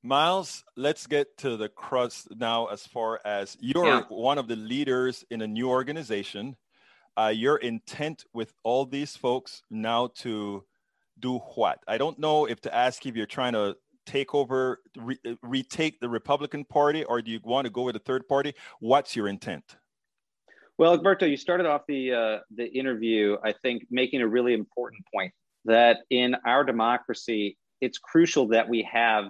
Miles, 0.02 0.62
let's 0.76 1.06
get 1.06 1.36
to 1.38 1.56
the 1.56 1.68
crust 1.68 2.28
now. 2.36 2.66
As 2.66 2.86
far 2.86 3.20
as 3.24 3.56
you're 3.60 3.86
yeah. 3.86 4.02
one 4.08 4.38
of 4.38 4.46
the 4.46 4.56
leaders 4.56 5.24
in 5.30 5.42
a 5.42 5.46
new 5.46 5.68
organization, 5.68 6.56
uh, 7.16 7.32
your 7.34 7.56
intent 7.56 8.24
with 8.32 8.52
all 8.62 8.84
these 8.84 9.16
folks 9.16 9.62
now 9.70 10.08
to 10.16 10.64
do 11.18 11.38
what? 11.54 11.80
I 11.88 11.98
don't 11.98 12.18
know 12.18 12.44
if 12.44 12.60
to 12.62 12.74
ask 12.74 13.04
if 13.06 13.16
you're 13.16 13.26
trying 13.26 13.54
to 13.54 13.76
take 14.04 14.34
over, 14.34 14.80
re- 14.96 15.18
retake 15.42 15.98
the 16.00 16.08
Republican 16.08 16.64
Party, 16.64 17.02
or 17.04 17.20
do 17.20 17.30
you 17.30 17.40
want 17.42 17.64
to 17.64 17.70
go 17.70 17.82
with 17.82 17.96
a 17.96 18.00
third 18.00 18.28
party? 18.28 18.54
What's 18.80 19.16
your 19.16 19.28
intent? 19.28 19.76
Well, 20.78 20.92
Alberto, 20.92 21.24
you 21.24 21.38
started 21.38 21.66
off 21.66 21.82
the 21.88 22.12
uh, 22.12 22.38
the 22.54 22.66
interview, 22.66 23.38
I 23.42 23.54
think, 23.62 23.86
making 23.90 24.20
a 24.20 24.28
really 24.28 24.52
important 24.52 25.04
point 25.12 25.32
that 25.64 26.00
in 26.10 26.36
our 26.46 26.64
democracy, 26.64 27.56
it's 27.80 27.98
crucial 27.98 28.48
that 28.48 28.68
we 28.68 28.82
have 28.82 29.24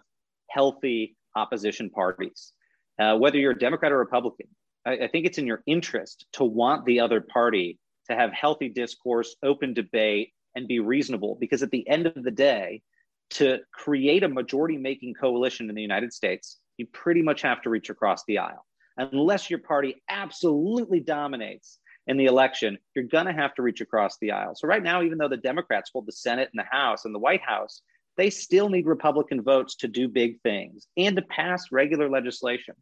healthy 0.50 1.16
opposition 1.37 1.88
parties, 1.88 2.52
uh, 3.00 3.16
whether 3.16 3.38
you're 3.38 3.52
a 3.52 3.59
Democrat 3.59 3.92
or 3.92 3.98
Republican. 3.98 4.48
I, 4.85 5.04
I 5.04 5.09
think 5.09 5.24
it's 5.24 5.38
in 5.38 5.46
your 5.46 5.62
interest 5.66 6.26
to 6.32 6.44
want 6.44 6.85
the 6.85 6.98
other 6.98 7.20
party 7.20 7.78
to 8.11 8.16
have 8.16 8.32
healthy 8.32 8.68
discourse, 8.68 9.37
open 9.44 9.72
debate, 9.72 10.32
and 10.56 10.66
be 10.66 10.80
reasonable, 10.80 11.37
because 11.38 11.62
at 11.62 11.70
the 11.70 11.88
end 11.88 12.06
of 12.06 12.24
the 12.24 12.30
day, 12.32 12.82
to 13.30 13.59
create 13.72 14.24
a 14.24 14.28
majority 14.28 14.78
making 14.78 15.14
coalition 15.14 15.68
in 15.68 15.76
the 15.76 15.82
United 15.82 16.12
States, 16.12 16.59
you 16.76 16.87
pretty 16.92 17.22
much 17.22 17.42
have 17.42 17.62
to 17.62 17.70
reach 17.70 17.88
across 17.88 18.24
the 18.26 18.38
aisle. 18.38 18.65
Unless 18.96 19.50
your 19.50 19.59
party 19.59 20.02
absolutely 20.09 21.00
dominates 21.00 21.78
in 22.06 22.16
the 22.16 22.26
election, 22.26 22.78
you're 22.94 23.04
going 23.04 23.26
to 23.26 23.32
have 23.32 23.54
to 23.54 23.62
reach 23.62 23.80
across 23.80 24.16
the 24.18 24.30
aisle. 24.30 24.54
So, 24.54 24.68
right 24.68 24.82
now, 24.82 25.02
even 25.02 25.18
though 25.18 25.28
the 25.28 25.37
Democrats 25.37 25.90
hold 25.92 26.06
the 26.06 26.12
Senate 26.12 26.48
and 26.52 26.64
the 26.64 26.76
House 26.76 27.04
and 27.04 27.14
the 27.14 27.18
White 27.18 27.42
House, 27.42 27.82
they 28.16 28.30
still 28.30 28.68
need 28.68 28.87
Republican 28.87 29.42
votes 29.42 29.76
to 29.76 29.88
do 29.88 30.09
big 30.09 30.40
things 30.40 30.87
and 30.96 31.16
to 31.16 31.22
pass 31.22 31.64
regular 31.70 32.09
legislation. 32.09 32.74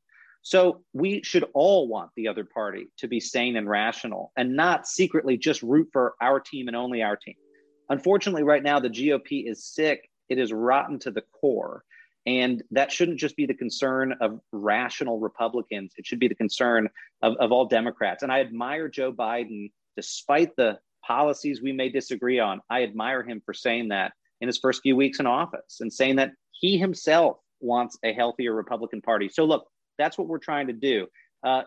So, 0.43 0.83
we 0.93 1.23
should 1.23 1.47
all 1.55 1.89
want 1.89 2.11
the 2.17 2.29
other 2.29 2.45
party 2.45 2.87
to 2.99 3.09
be 3.09 3.19
sane 3.21 3.57
and 3.57 3.69
rational 3.69 4.33
and 4.37 4.55
not 4.57 4.87
secretly 4.87 5.37
just 5.37 5.63
root 5.63 5.89
for 5.93 6.15
our 6.21 6.39
team 6.39 6.69
and 6.69 6.77
only 6.77 7.03
our 7.03 7.17
team. 7.17 7.37
Unfortunately, 7.89 8.43
right 8.43 8.63
now, 8.63 8.79
the 8.79 8.91
GOP 8.91 9.51
is 9.51 9.65
sick 9.65 10.09
it 10.29 10.39
is 10.39 10.53
rotten 10.53 10.99
to 11.01 11.11
the 11.11 11.23
core. 11.41 11.85
And 12.27 12.63
that 12.71 12.91
shouldn't 12.91 13.19
just 13.19 13.37
be 13.37 13.47
the 13.47 13.55
concern 13.55 14.15
of 14.21 14.41
rational 14.51 15.19
Republicans. 15.19 15.93
It 15.99 16.07
should 16.07 16.19
be 16.19 16.29
the 16.29 16.35
concern 16.35 16.89
of, 17.23 17.37
of 17.37 17.53
all 17.53 17.67
Democrats. 17.67 18.23
And 18.23 18.33
I 18.33 18.41
admire 18.41 18.89
Joe 18.89 19.13
Biden, 19.13 19.71
despite 19.97 20.57
the 20.57 20.79
policies 21.07 21.61
we 21.63 21.73
may 21.73 21.91
disagree 21.91 22.41
on. 22.41 22.61
I 22.71 22.83
admire 22.83 23.23
him 23.23 23.43
for 23.45 23.53
saying 23.53 23.89
that 23.89 24.13
in 24.41 24.49
his 24.49 24.59
first 24.59 24.83
few 24.83 24.97
weeks 24.97 25.21
in 25.21 25.27
office 25.27 25.81
and 25.81 25.93
saying 25.93 26.17
that 26.17 26.33
he 26.51 26.79
himself 26.79 27.39
wants 27.61 27.99
a 28.03 28.13
healthier 28.13 28.55
Republican 28.55 29.03
Party. 29.03 29.29
So, 29.29 29.45
look, 29.45 29.67
that's 29.99 30.17
what 30.17 30.29
we're 30.29 30.39
trying 30.39 30.69
to 30.69 30.73
do. 30.73 31.07
Uh, 31.45 31.63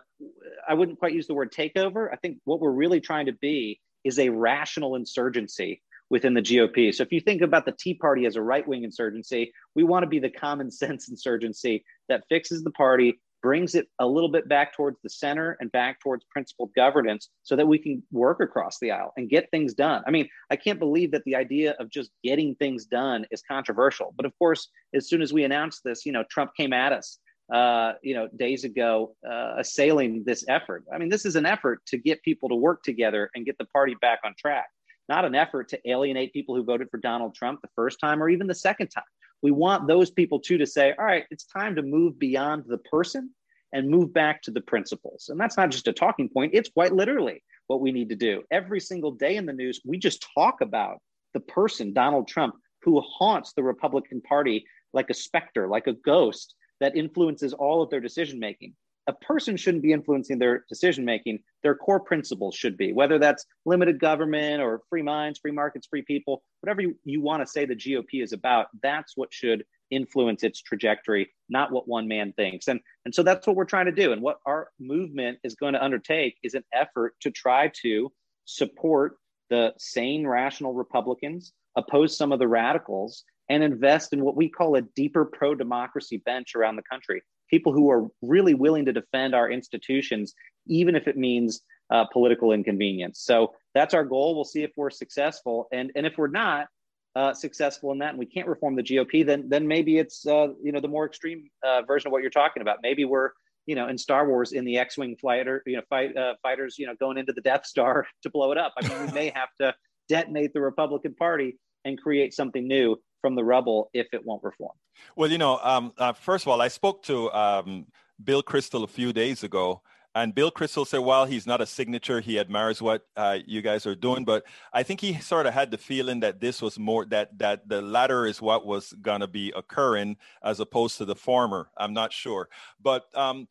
I 0.68 0.74
wouldn't 0.74 0.98
quite 0.98 1.12
use 1.12 1.28
the 1.28 1.34
word 1.34 1.52
takeover. 1.52 2.08
I 2.12 2.16
think 2.16 2.38
what 2.44 2.60
we're 2.60 2.72
really 2.72 3.00
trying 3.00 3.26
to 3.26 3.32
be 3.32 3.80
is 4.04 4.18
a 4.18 4.28
rational 4.28 4.96
insurgency 4.96 5.82
within 6.10 6.34
the 6.34 6.42
GOP. 6.42 6.94
So 6.94 7.02
if 7.02 7.12
you 7.12 7.20
think 7.20 7.42
about 7.42 7.66
the 7.66 7.74
Tea 7.78 7.94
Party 7.94 8.26
as 8.26 8.36
a 8.36 8.42
right 8.42 8.66
wing 8.66 8.84
insurgency, 8.84 9.52
we 9.74 9.84
want 9.84 10.04
to 10.04 10.08
be 10.08 10.18
the 10.18 10.30
common 10.30 10.70
sense 10.70 11.08
insurgency 11.08 11.84
that 12.08 12.24
fixes 12.28 12.62
the 12.62 12.70
party, 12.70 13.20
brings 13.42 13.74
it 13.74 13.88
a 14.00 14.06
little 14.06 14.30
bit 14.30 14.48
back 14.48 14.74
towards 14.74 14.98
the 15.02 15.10
center 15.10 15.56
and 15.60 15.70
back 15.70 16.00
towards 16.00 16.24
principled 16.30 16.70
governance 16.74 17.28
so 17.42 17.56
that 17.56 17.68
we 17.68 17.78
can 17.78 18.02
work 18.10 18.40
across 18.40 18.78
the 18.80 18.90
aisle 18.90 19.12
and 19.16 19.28
get 19.28 19.50
things 19.50 19.74
done. 19.74 20.02
I 20.06 20.10
mean, 20.10 20.28
I 20.50 20.56
can't 20.56 20.78
believe 20.78 21.12
that 21.12 21.22
the 21.24 21.36
idea 21.36 21.74
of 21.78 21.90
just 21.90 22.10
getting 22.24 22.54
things 22.56 22.86
done 22.86 23.26
is 23.30 23.42
controversial. 23.42 24.12
But 24.16 24.26
of 24.26 24.36
course, 24.38 24.68
as 24.94 25.08
soon 25.08 25.22
as 25.22 25.32
we 25.32 25.44
announced 25.44 25.82
this, 25.84 26.04
you 26.04 26.12
know, 26.12 26.24
Trump 26.28 26.52
came 26.56 26.72
at 26.72 26.92
us, 26.92 27.18
uh, 27.52 27.92
you 28.02 28.14
know, 28.14 28.28
days 28.36 28.64
ago, 28.64 29.14
uh, 29.28 29.54
assailing 29.58 30.24
this 30.26 30.44
effort. 30.48 30.84
I 30.92 30.98
mean, 30.98 31.08
this 31.08 31.24
is 31.24 31.36
an 31.36 31.46
effort 31.46 31.80
to 31.86 31.98
get 31.98 32.22
people 32.22 32.48
to 32.48 32.56
work 32.56 32.82
together 32.82 33.30
and 33.34 33.46
get 33.46 33.56
the 33.58 33.64
party 33.66 33.94
back 34.00 34.20
on 34.24 34.34
track, 34.38 34.66
not 35.08 35.24
an 35.24 35.34
effort 35.34 35.68
to 35.70 35.90
alienate 35.90 36.32
people 36.32 36.54
who 36.54 36.64
voted 36.64 36.90
for 36.90 36.98
Donald 36.98 37.34
Trump 37.34 37.60
the 37.60 37.70
first 37.74 37.98
time 38.00 38.22
or 38.22 38.28
even 38.28 38.46
the 38.46 38.54
second 38.54 38.88
time 38.88 39.04
we 39.42 39.50
want 39.50 39.86
those 39.86 40.10
people 40.10 40.40
too 40.40 40.58
to 40.58 40.66
say, 40.66 40.94
all 40.98 41.04
right, 41.04 41.24
it's 41.30 41.44
time 41.44 41.76
to 41.76 41.82
move 41.82 42.18
beyond 42.18 42.64
the 42.66 42.78
person 42.78 43.30
and 43.72 43.88
move 43.88 44.12
back 44.12 44.42
to 44.42 44.50
the 44.50 44.60
principles. 44.60 45.28
And 45.28 45.38
that's 45.38 45.56
not 45.56 45.70
just 45.70 45.88
a 45.88 45.92
talking 45.92 46.28
point, 46.28 46.54
it's 46.54 46.70
quite 46.70 46.92
literally 46.92 47.42
what 47.66 47.80
we 47.80 47.92
need 47.92 48.08
to 48.08 48.16
do. 48.16 48.42
Every 48.50 48.80
single 48.80 49.12
day 49.12 49.36
in 49.36 49.46
the 49.46 49.52
news, 49.52 49.80
we 49.84 49.98
just 49.98 50.26
talk 50.34 50.60
about 50.60 51.00
the 51.34 51.40
person, 51.40 51.92
Donald 51.92 52.26
Trump, 52.26 52.54
who 52.82 53.00
haunts 53.00 53.52
the 53.52 53.62
Republican 53.62 54.20
Party 54.22 54.64
like 54.92 55.10
a 55.10 55.14
specter, 55.14 55.68
like 55.68 55.86
a 55.86 55.92
ghost 55.92 56.54
that 56.80 56.96
influences 56.96 57.52
all 57.52 57.82
of 57.82 57.90
their 57.90 58.00
decision 58.00 58.38
making 58.38 58.74
a 59.08 59.12
person 59.14 59.56
shouldn't 59.56 59.82
be 59.82 59.92
influencing 59.92 60.38
their 60.38 60.64
decision 60.68 61.04
making. 61.04 61.40
Their 61.62 61.74
core 61.74 61.98
principles 61.98 62.54
should 62.54 62.76
be, 62.76 62.92
whether 62.92 63.18
that's 63.18 63.46
limited 63.64 63.98
government 63.98 64.62
or 64.62 64.82
free 64.90 65.02
minds, 65.02 65.38
free 65.38 65.50
markets, 65.50 65.86
free 65.88 66.02
people, 66.02 66.42
whatever 66.60 66.82
you, 66.82 66.94
you 67.04 67.22
want 67.22 67.42
to 67.42 67.46
say 67.46 67.64
the 67.64 67.74
GOP 67.74 68.22
is 68.22 68.34
about, 68.34 68.66
that's 68.82 69.16
what 69.16 69.32
should 69.32 69.64
influence 69.90 70.42
its 70.42 70.60
trajectory, 70.60 71.30
not 71.48 71.72
what 71.72 71.88
one 71.88 72.06
man 72.06 72.34
thinks. 72.34 72.68
And, 72.68 72.80
and 73.06 73.14
so 73.14 73.22
that's 73.22 73.46
what 73.46 73.56
we're 73.56 73.64
trying 73.64 73.86
to 73.86 73.92
do. 73.92 74.12
And 74.12 74.20
what 74.20 74.40
our 74.44 74.68
movement 74.78 75.38
is 75.42 75.54
going 75.54 75.72
to 75.72 75.82
undertake 75.82 76.36
is 76.42 76.52
an 76.52 76.64
effort 76.74 77.14
to 77.22 77.30
try 77.30 77.72
to 77.82 78.12
support 78.44 79.16
the 79.48 79.72
sane, 79.78 80.26
rational 80.26 80.74
Republicans, 80.74 81.54
oppose 81.76 82.18
some 82.18 82.30
of 82.30 82.38
the 82.38 82.48
radicals, 82.48 83.24
and 83.48 83.62
invest 83.62 84.12
in 84.12 84.22
what 84.22 84.36
we 84.36 84.50
call 84.50 84.74
a 84.74 84.82
deeper 84.82 85.24
pro 85.24 85.54
democracy 85.54 86.18
bench 86.18 86.54
around 86.54 86.76
the 86.76 86.82
country 86.82 87.22
people 87.48 87.72
who 87.72 87.90
are 87.90 88.06
really 88.22 88.54
willing 88.54 88.84
to 88.84 88.92
defend 88.92 89.34
our 89.34 89.50
institutions, 89.50 90.34
even 90.66 90.94
if 90.94 91.08
it 91.08 91.16
means 91.16 91.62
uh, 91.90 92.04
political 92.12 92.52
inconvenience. 92.52 93.20
So 93.20 93.54
that's 93.74 93.94
our 93.94 94.04
goal. 94.04 94.34
We'll 94.34 94.44
see 94.44 94.62
if 94.62 94.70
we're 94.76 94.90
successful, 94.90 95.68
and 95.72 95.90
and 95.96 96.06
if 96.06 96.18
we're 96.18 96.28
not 96.28 96.68
uh, 97.16 97.34
successful 97.34 97.92
in 97.92 97.98
that, 97.98 98.10
and 98.10 98.18
we 98.18 98.26
can't 98.26 98.46
reform 98.46 98.76
the 98.76 98.82
GOP, 98.82 99.24
then 99.24 99.48
then 99.48 99.66
maybe 99.66 99.98
it's 99.98 100.26
uh, 100.26 100.48
you 100.62 100.72
know 100.72 100.80
the 100.80 100.88
more 100.88 101.06
extreme 101.06 101.48
uh, 101.64 101.82
version 101.82 102.08
of 102.08 102.12
what 102.12 102.22
you're 102.22 102.30
talking 102.30 102.60
about. 102.60 102.78
Maybe 102.82 103.04
we're 103.04 103.30
you 103.66 103.74
know 103.74 103.88
in 103.88 103.98
Star 103.98 104.28
Wars 104.28 104.52
in 104.52 104.64
the 104.64 104.78
X-wing 104.78 105.16
fighter 105.16 105.62
you 105.66 105.76
know 105.76 105.82
fight 105.88 106.16
uh, 106.16 106.34
fighters 106.42 106.76
you 106.78 106.86
know 106.86 106.94
going 107.00 107.18
into 107.18 107.32
the 107.32 107.40
Death 107.40 107.66
Star 107.66 108.06
to 108.22 108.30
blow 108.30 108.52
it 108.52 108.58
up. 108.58 108.74
I 108.80 108.88
mean, 108.88 109.06
we 109.06 109.12
may 109.12 109.32
have 109.34 109.48
to 109.60 109.74
detonate 110.08 110.52
the 110.52 110.60
Republican 110.60 111.14
Party 111.14 111.58
and 111.84 112.00
create 112.00 112.34
something 112.34 112.66
new 112.66 112.96
from 113.20 113.34
the 113.34 113.44
rubble 113.44 113.90
if 113.92 114.06
it 114.12 114.24
won't 114.24 114.42
reform. 114.42 114.76
Well, 115.16 115.30
you 115.30 115.38
know, 115.38 115.58
um, 115.62 115.92
uh, 115.98 116.12
first 116.12 116.44
of 116.44 116.48
all, 116.48 116.60
I 116.60 116.68
spoke 116.68 117.02
to 117.04 117.30
um, 117.32 117.86
Bill 118.22 118.42
Kristol 118.42 118.84
a 118.84 118.88
few 118.88 119.12
days 119.12 119.44
ago, 119.44 119.82
and 120.14 120.34
Bill 120.34 120.50
Kristol 120.50 120.86
said, 120.86 120.98
while 120.98 121.26
he's 121.26 121.46
not 121.46 121.60
a 121.60 121.66
signature, 121.66 122.20
he 122.20 122.38
admires 122.38 122.82
what 122.82 123.06
uh, 123.16 123.38
you 123.46 123.62
guys 123.62 123.86
are 123.86 123.94
doing. 123.94 124.24
But 124.24 124.44
I 124.72 124.82
think 124.82 125.00
he 125.00 125.14
sort 125.20 125.46
of 125.46 125.54
had 125.54 125.70
the 125.70 125.78
feeling 125.78 126.20
that 126.20 126.40
this 126.40 126.60
was 126.60 126.78
more 126.78 127.04
that 127.06 127.38
that 127.38 127.68
the 127.68 127.82
latter 127.82 128.26
is 128.26 128.42
what 128.42 128.66
was 128.66 128.92
going 128.94 129.20
to 129.20 129.28
be 129.28 129.52
occurring 129.54 130.16
as 130.42 130.60
opposed 130.60 130.98
to 130.98 131.04
the 131.04 131.14
former. 131.14 131.70
I'm 131.76 131.92
not 131.92 132.12
sure, 132.12 132.48
but 132.82 133.04
um, 133.14 133.46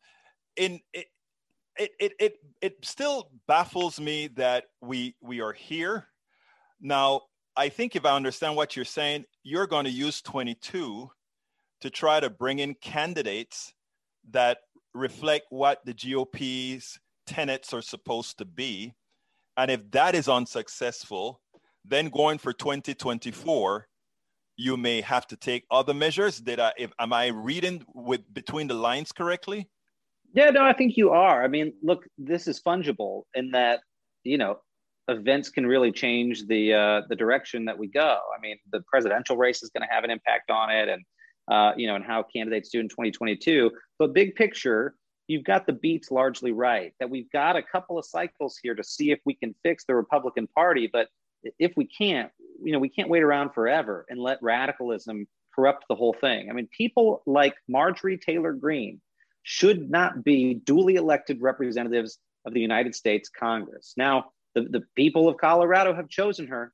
in 0.56 0.80
it, 0.92 1.06
it 1.78 1.90
it 1.98 2.12
it 2.18 2.34
it 2.60 2.84
still 2.84 3.30
baffles 3.46 4.00
me 4.00 4.28
that 4.34 4.64
we 4.82 5.14
we 5.22 5.40
are 5.40 5.52
here 5.52 6.08
now. 6.80 7.22
I 7.58 7.68
think 7.68 7.96
if 7.96 8.06
I 8.06 8.14
understand 8.14 8.54
what 8.54 8.76
you're 8.76 8.84
saying, 8.84 9.24
you're 9.42 9.66
going 9.66 9.84
to 9.84 9.90
use 9.90 10.22
22 10.22 11.10
to 11.80 11.90
try 11.90 12.20
to 12.20 12.30
bring 12.30 12.60
in 12.60 12.74
candidates 12.74 13.74
that 14.30 14.58
reflect 14.94 15.46
what 15.50 15.84
the 15.84 15.92
GOP's 15.92 17.00
tenets 17.26 17.74
are 17.74 17.82
supposed 17.82 18.38
to 18.38 18.44
be. 18.44 18.94
And 19.56 19.72
if 19.72 19.90
that 19.90 20.14
is 20.14 20.28
unsuccessful, 20.28 21.40
then 21.84 22.10
going 22.10 22.38
for 22.38 22.52
2024, 22.52 23.88
you 24.56 24.76
may 24.76 25.00
have 25.00 25.26
to 25.26 25.36
take 25.36 25.64
other 25.68 25.94
measures. 25.94 26.38
Did 26.38 26.60
I, 26.60 26.72
if, 26.78 26.92
am 27.00 27.12
I 27.12 27.26
reading 27.26 27.84
with 27.92 28.20
between 28.32 28.68
the 28.68 28.74
lines 28.74 29.10
correctly? 29.10 29.68
Yeah, 30.32 30.50
no, 30.50 30.64
I 30.64 30.74
think 30.74 30.96
you 30.96 31.10
are. 31.10 31.42
I 31.42 31.48
mean, 31.48 31.72
look, 31.82 32.04
this 32.18 32.46
is 32.46 32.62
fungible 32.62 33.22
in 33.34 33.50
that, 33.50 33.80
you 34.22 34.38
know, 34.38 34.60
events 35.08 35.48
can 35.48 35.66
really 35.66 35.90
change 35.90 36.46
the 36.46 36.74
uh, 36.74 37.02
the 37.08 37.16
direction 37.16 37.64
that 37.64 37.78
we 37.78 37.88
go. 37.88 38.18
I 38.36 38.40
mean, 38.40 38.56
the 38.70 38.82
presidential 38.82 39.36
race 39.36 39.62
is 39.62 39.70
going 39.70 39.86
to 39.86 39.92
have 39.92 40.04
an 40.04 40.10
impact 40.10 40.50
on 40.50 40.70
it, 40.70 40.88
and 40.88 41.02
uh, 41.50 41.72
you 41.76 41.86
know, 41.86 41.96
and 41.96 42.04
how 42.04 42.22
candidates 42.22 42.68
do 42.68 42.80
in 42.80 42.88
2022. 42.88 43.70
But 43.98 44.12
big 44.12 44.34
picture, 44.34 44.94
you've 45.26 45.44
got 45.44 45.66
the 45.66 45.72
beats 45.72 46.10
largely 46.10 46.52
right. 46.52 46.92
That 47.00 47.10
we've 47.10 47.30
got 47.30 47.56
a 47.56 47.62
couple 47.62 47.98
of 47.98 48.04
cycles 48.04 48.58
here 48.62 48.74
to 48.74 48.84
see 48.84 49.10
if 49.10 49.18
we 49.24 49.34
can 49.34 49.54
fix 49.62 49.84
the 49.84 49.94
Republican 49.94 50.46
Party. 50.46 50.88
But 50.92 51.08
if 51.58 51.72
we 51.76 51.86
can't, 51.86 52.30
you 52.62 52.72
know, 52.72 52.78
we 52.78 52.88
can't 52.88 53.08
wait 53.08 53.22
around 53.22 53.54
forever 53.54 54.04
and 54.08 54.20
let 54.20 54.38
radicalism 54.42 55.26
corrupt 55.54 55.86
the 55.88 55.94
whole 55.94 56.12
thing. 56.12 56.50
I 56.50 56.52
mean, 56.52 56.68
people 56.76 57.22
like 57.26 57.54
Marjorie 57.68 58.18
Taylor 58.18 58.52
Greene 58.52 59.00
should 59.42 59.90
not 59.90 60.22
be 60.22 60.54
duly 60.54 60.96
elected 60.96 61.40
representatives 61.40 62.18
of 62.44 62.52
the 62.52 62.60
United 62.60 62.94
States 62.94 63.28
Congress. 63.28 63.94
Now, 63.96 64.26
the, 64.60 64.68
the 64.78 64.84
people 64.96 65.28
of 65.28 65.36
Colorado 65.36 65.94
have 65.94 66.08
chosen 66.08 66.46
her, 66.48 66.72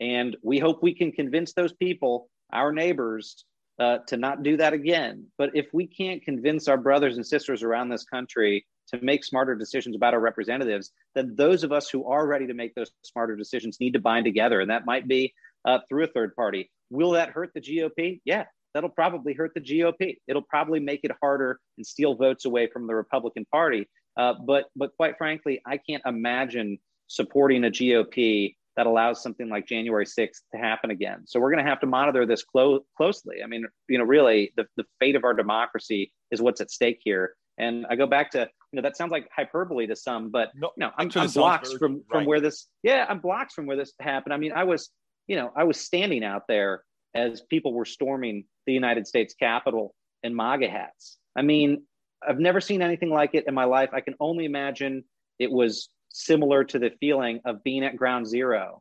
and 0.00 0.36
we 0.42 0.58
hope 0.58 0.82
we 0.82 0.94
can 0.94 1.12
convince 1.12 1.52
those 1.52 1.72
people, 1.72 2.28
our 2.52 2.72
neighbors, 2.72 3.44
uh, 3.78 3.98
to 4.06 4.16
not 4.16 4.42
do 4.42 4.56
that 4.56 4.72
again. 4.72 5.26
But 5.38 5.50
if 5.54 5.66
we 5.72 5.86
can't 5.86 6.22
convince 6.22 6.68
our 6.68 6.76
brothers 6.76 7.16
and 7.16 7.26
sisters 7.26 7.62
around 7.62 7.88
this 7.88 8.04
country 8.04 8.66
to 8.92 9.02
make 9.02 9.24
smarter 9.24 9.54
decisions 9.54 9.96
about 9.96 10.14
our 10.14 10.20
representatives, 10.20 10.92
then 11.14 11.34
those 11.36 11.64
of 11.64 11.72
us 11.72 11.88
who 11.88 12.06
are 12.06 12.26
ready 12.26 12.46
to 12.46 12.54
make 12.54 12.74
those 12.74 12.90
smarter 13.02 13.34
decisions 13.34 13.78
need 13.80 13.94
to 13.94 14.00
bind 14.00 14.24
together. 14.24 14.60
And 14.60 14.70
that 14.70 14.86
might 14.86 15.08
be 15.08 15.32
uh, 15.64 15.78
through 15.88 16.04
a 16.04 16.08
third 16.08 16.36
party. 16.36 16.70
Will 16.90 17.12
that 17.12 17.30
hurt 17.30 17.50
the 17.54 17.60
GOP? 17.60 18.20
Yeah, 18.24 18.44
that'll 18.74 18.90
probably 18.90 19.32
hurt 19.32 19.52
the 19.54 19.60
GOP. 19.60 20.18
It'll 20.28 20.42
probably 20.42 20.80
make 20.80 21.00
it 21.02 21.12
harder 21.20 21.58
and 21.76 21.86
steal 21.86 22.14
votes 22.14 22.44
away 22.44 22.68
from 22.72 22.86
the 22.86 22.94
Republican 22.94 23.46
Party. 23.50 23.88
Uh, 24.16 24.34
but 24.46 24.66
but 24.76 24.90
quite 24.96 25.18
frankly, 25.18 25.60
I 25.66 25.78
can't 25.78 26.02
imagine 26.06 26.78
supporting 27.14 27.64
a 27.64 27.70
GOP 27.70 28.54
that 28.76 28.86
allows 28.86 29.22
something 29.22 29.48
like 29.48 29.66
January 29.66 30.04
6th 30.04 30.40
to 30.52 30.58
happen 30.58 30.90
again. 30.90 31.22
So 31.26 31.38
we're 31.38 31.52
going 31.52 31.64
to 31.64 31.70
have 31.70 31.80
to 31.80 31.86
monitor 31.86 32.26
this 32.26 32.42
clo- 32.42 32.84
closely. 32.96 33.36
I 33.42 33.46
mean, 33.46 33.64
you 33.88 33.98
know, 33.98 34.04
really 34.04 34.52
the, 34.56 34.66
the 34.76 34.84
fate 34.98 35.14
of 35.14 35.24
our 35.24 35.34
democracy 35.34 36.12
is 36.30 36.42
what's 36.42 36.60
at 36.60 36.70
stake 36.70 36.98
here. 37.02 37.34
And 37.56 37.86
I 37.88 37.94
go 37.94 38.08
back 38.08 38.32
to, 38.32 38.40
you 38.40 38.76
know, 38.76 38.82
that 38.82 38.96
sounds 38.96 39.12
like 39.12 39.28
hyperbole 39.34 39.86
to 39.86 39.94
some, 39.94 40.30
but 40.30 40.50
no, 40.56 40.72
know, 40.76 40.90
I'm, 40.98 41.08
I'm 41.14 41.30
blocks 41.30 41.72
from, 41.72 42.02
from 42.10 42.18
right. 42.18 42.26
where 42.26 42.40
this, 42.40 42.66
yeah, 42.82 43.06
I'm 43.08 43.20
blocks 43.20 43.54
from 43.54 43.66
where 43.66 43.76
this 43.76 43.92
happened. 44.00 44.34
I 44.34 44.38
mean, 44.38 44.52
I 44.52 44.64
was, 44.64 44.90
you 45.28 45.36
know, 45.36 45.52
I 45.56 45.62
was 45.62 45.80
standing 45.80 46.24
out 46.24 46.42
there 46.48 46.82
as 47.14 47.42
people 47.42 47.72
were 47.72 47.84
storming 47.84 48.44
the 48.66 48.72
United 48.72 49.06
States 49.06 49.34
Capitol 49.38 49.94
in 50.24 50.34
MAGA 50.34 50.68
hats. 50.68 51.18
I 51.36 51.42
mean, 51.42 51.84
I've 52.26 52.40
never 52.40 52.60
seen 52.60 52.82
anything 52.82 53.10
like 53.10 53.34
it 53.34 53.44
in 53.46 53.54
my 53.54 53.64
life. 53.64 53.90
I 53.92 54.00
can 54.00 54.14
only 54.18 54.46
imagine 54.46 55.04
it 55.38 55.50
was 55.50 55.88
similar 56.14 56.62
to 56.62 56.78
the 56.78 56.92
feeling 57.00 57.40
of 57.44 57.62
being 57.64 57.84
at 57.84 57.96
ground 57.96 58.24
zero 58.26 58.80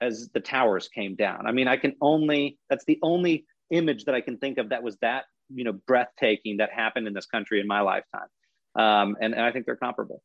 as 0.00 0.28
the 0.32 0.38
towers 0.38 0.88
came 0.88 1.16
down. 1.16 1.44
I 1.44 1.50
mean, 1.50 1.66
I 1.66 1.76
can 1.76 1.94
only, 2.00 2.56
that's 2.70 2.84
the 2.84 3.00
only 3.02 3.44
image 3.70 4.04
that 4.04 4.14
I 4.14 4.20
can 4.20 4.38
think 4.38 4.58
of 4.58 4.68
that 4.68 4.82
was 4.82 4.96
that, 5.02 5.24
you 5.52 5.64
know, 5.64 5.72
breathtaking 5.72 6.58
that 6.58 6.70
happened 6.72 7.08
in 7.08 7.14
this 7.14 7.26
country 7.26 7.58
in 7.60 7.66
my 7.66 7.80
lifetime. 7.80 8.28
Um, 8.76 9.16
and, 9.20 9.34
and 9.34 9.42
I 9.42 9.50
think 9.50 9.66
they're 9.66 9.76
comparable. 9.76 10.22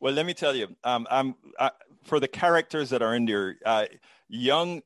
Well, 0.00 0.14
let 0.14 0.24
me 0.24 0.32
tell 0.32 0.56
you, 0.56 0.68
um, 0.84 1.06
I'm, 1.10 1.34
uh, 1.58 1.70
for 2.04 2.18
the 2.18 2.28
characters 2.28 2.88
that 2.88 3.02
are 3.02 3.14
in 3.14 3.26
there, 3.26 3.56
uh, 3.66 3.84
young 4.30 4.80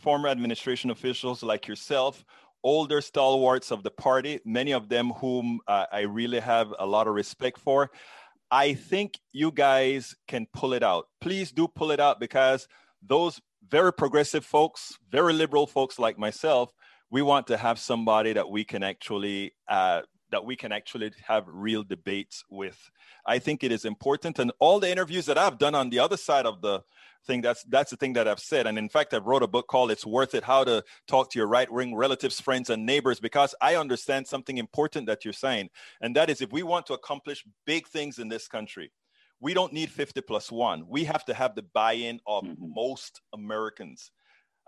former 0.00 0.28
administration 0.28 0.90
officials 0.90 1.44
like 1.44 1.68
yourself, 1.68 2.24
older 2.64 3.00
stalwarts 3.00 3.70
of 3.70 3.84
the 3.84 3.90
party, 3.92 4.40
many 4.44 4.72
of 4.72 4.88
them 4.88 5.10
whom 5.10 5.60
uh, 5.68 5.86
I 5.92 6.00
really 6.00 6.40
have 6.40 6.74
a 6.80 6.86
lot 6.86 7.06
of 7.06 7.14
respect 7.14 7.60
for. 7.60 7.92
I 8.52 8.74
think 8.74 9.18
you 9.32 9.50
guys 9.50 10.14
can 10.28 10.46
pull 10.52 10.74
it 10.74 10.82
out. 10.82 11.06
Please 11.22 11.50
do 11.52 11.66
pull 11.66 11.90
it 11.90 12.00
out 12.00 12.20
because 12.20 12.68
those 13.02 13.40
very 13.66 13.94
progressive 13.94 14.44
folks, 14.44 14.98
very 15.10 15.32
liberal 15.32 15.66
folks 15.66 15.98
like 15.98 16.18
myself, 16.18 16.70
we 17.10 17.22
want 17.22 17.46
to 17.46 17.56
have 17.56 17.78
somebody 17.78 18.34
that 18.34 18.50
we 18.50 18.62
can 18.64 18.82
actually 18.82 19.54
uh, 19.68 20.02
that 20.32 20.44
we 20.44 20.56
can 20.56 20.72
actually 20.72 21.12
have 21.26 21.44
real 21.46 21.84
debates 21.84 22.44
with. 22.50 22.90
I 23.24 23.38
think 23.38 23.62
it 23.62 23.70
is 23.70 23.84
important. 23.84 24.38
And 24.38 24.50
all 24.58 24.80
the 24.80 24.90
interviews 24.90 25.26
that 25.26 25.38
I've 25.38 25.58
done 25.58 25.74
on 25.74 25.90
the 25.90 26.00
other 26.00 26.16
side 26.16 26.46
of 26.46 26.60
the 26.60 26.82
thing, 27.26 27.42
that's 27.42 27.62
that's 27.64 27.90
the 27.90 27.96
thing 27.96 28.14
that 28.14 28.26
I've 28.26 28.40
said. 28.40 28.66
And 28.66 28.76
in 28.78 28.88
fact, 28.88 29.14
I've 29.14 29.26
wrote 29.26 29.42
a 29.42 29.46
book 29.46 29.68
called 29.68 29.90
It's 29.90 30.04
Worth 30.04 30.34
It 30.34 30.42
How 30.42 30.64
to 30.64 30.82
Talk 31.06 31.30
to 31.30 31.38
Your 31.38 31.46
Right 31.46 31.70
Wing 31.70 31.94
Relatives, 31.94 32.40
Friends, 32.40 32.70
and 32.70 32.84
Neighbors, 32.84 33.20
because 33.20 33.54
I 33.60 33.76
understand 33.76 34.26
something 34.26 34.58
important 34.58 35.06
that 35.06 35.24
you're 35.24 35.32
saying. 35.32 35.68
And 36.00 36.16
that 36.16 36.30
is 36.30 36.40
if 36.40 36.50
we 36.50 36.62
want 36.62 36.86
to 36.86 36.94
accomplish 36.94 37.44
big 37.66 37.86
things 37.86 38.18
in 38.18 38.28
this 38.28 38.48
country, 38.48 38.90
we 39.40 39.54
don't 39.54 39.72
need 39.72 39.90
50 39.90 40.20
plus 40.22 40.50
one. 40.50 40.86
We 40.88 41.04
have 41.04 41.24
to 41.26 41.34
have 41.34 41.54
the 41.54 41.62
buy 41.62 41.94
in 41.94 42.20
of 42.26 42.44
mm-hmm. 42.44 42.72
most 42.74 43.20
Americans. 43.34 44.10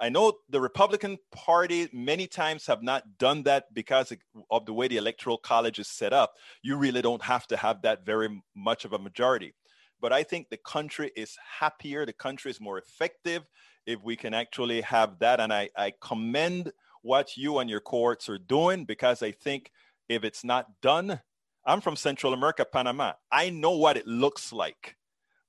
I 0.00 0.09
know 0.09 0.33
the 0.48 0.61
Republican 0.61 1.18
Party 1.30 1.88
many 1.92 2.26
times 2.26 2.66
have 2.66 2.83
not 2.83 3.18
done 3.18 3.44
that 3.44 3.72
because 3.72 4.12
of 4.50 4.66
the 4.66 4.72
way 4.72 4.88
the 4.88 4.96
Electoral 4.96 5.38
College 5.38 5.78
is 5.78 5.88
set 5.88 6.12
up. 6.12 6.35
You 6.62 6.76
really 6.76 7.00
don't 7.00 7.22
have 7.22 7.46
to 7.48 7.57
have 7.57 7.83
that 7.83 8.04
very 8.04 8.42
much 8.57 8.85
of 8.85 8.92
a 8.92 8.98
majority. 8.98 9.54
But 10.00 10.12
I 10.12 10.24
think 10.24 10.48
the 10.48 10.59
country 10.59 11.12
is 11.16 11.37
happier, 11.61 12.04
the 12.04 12.12
country 12.12 12.50
is 12.50 12.61
more 12.61 12.78
effective 12.78 13.44
if 13.87 14.02
we 14.02 14.16
can 14.16 14.35
actually 14.35 14.80
have 14.80 15.18
that. 15.20 15.40
And 15.40 15.52
I, 15.52 15.70
I 15.76 15.92
commend 16.00 16.72
what 17.02 17.37
you 17.37 17.59
and 17.59 17.70
your 17.70 17.80
courts 17.80 18.28
are 18.28 18.38
doing 18.38 18.85
because 18.85 19.22
I 19.22 19.30
think 19.30 19.70
if 20.09 20.24
it's 20.24 20.44
not 20.44 20.80
done, 20.83 21.20
I'm 21.64 21.80
from 21.80 21.96
Central 21.96 22.33
America, 22.33 22.64
Panama. 22.64 23.12
I 23.30 23.50
know 23.50 23.72
what 23.72 23.96
it 23.96 24.07
looks 24.07 24.52
like. 24.52 24.96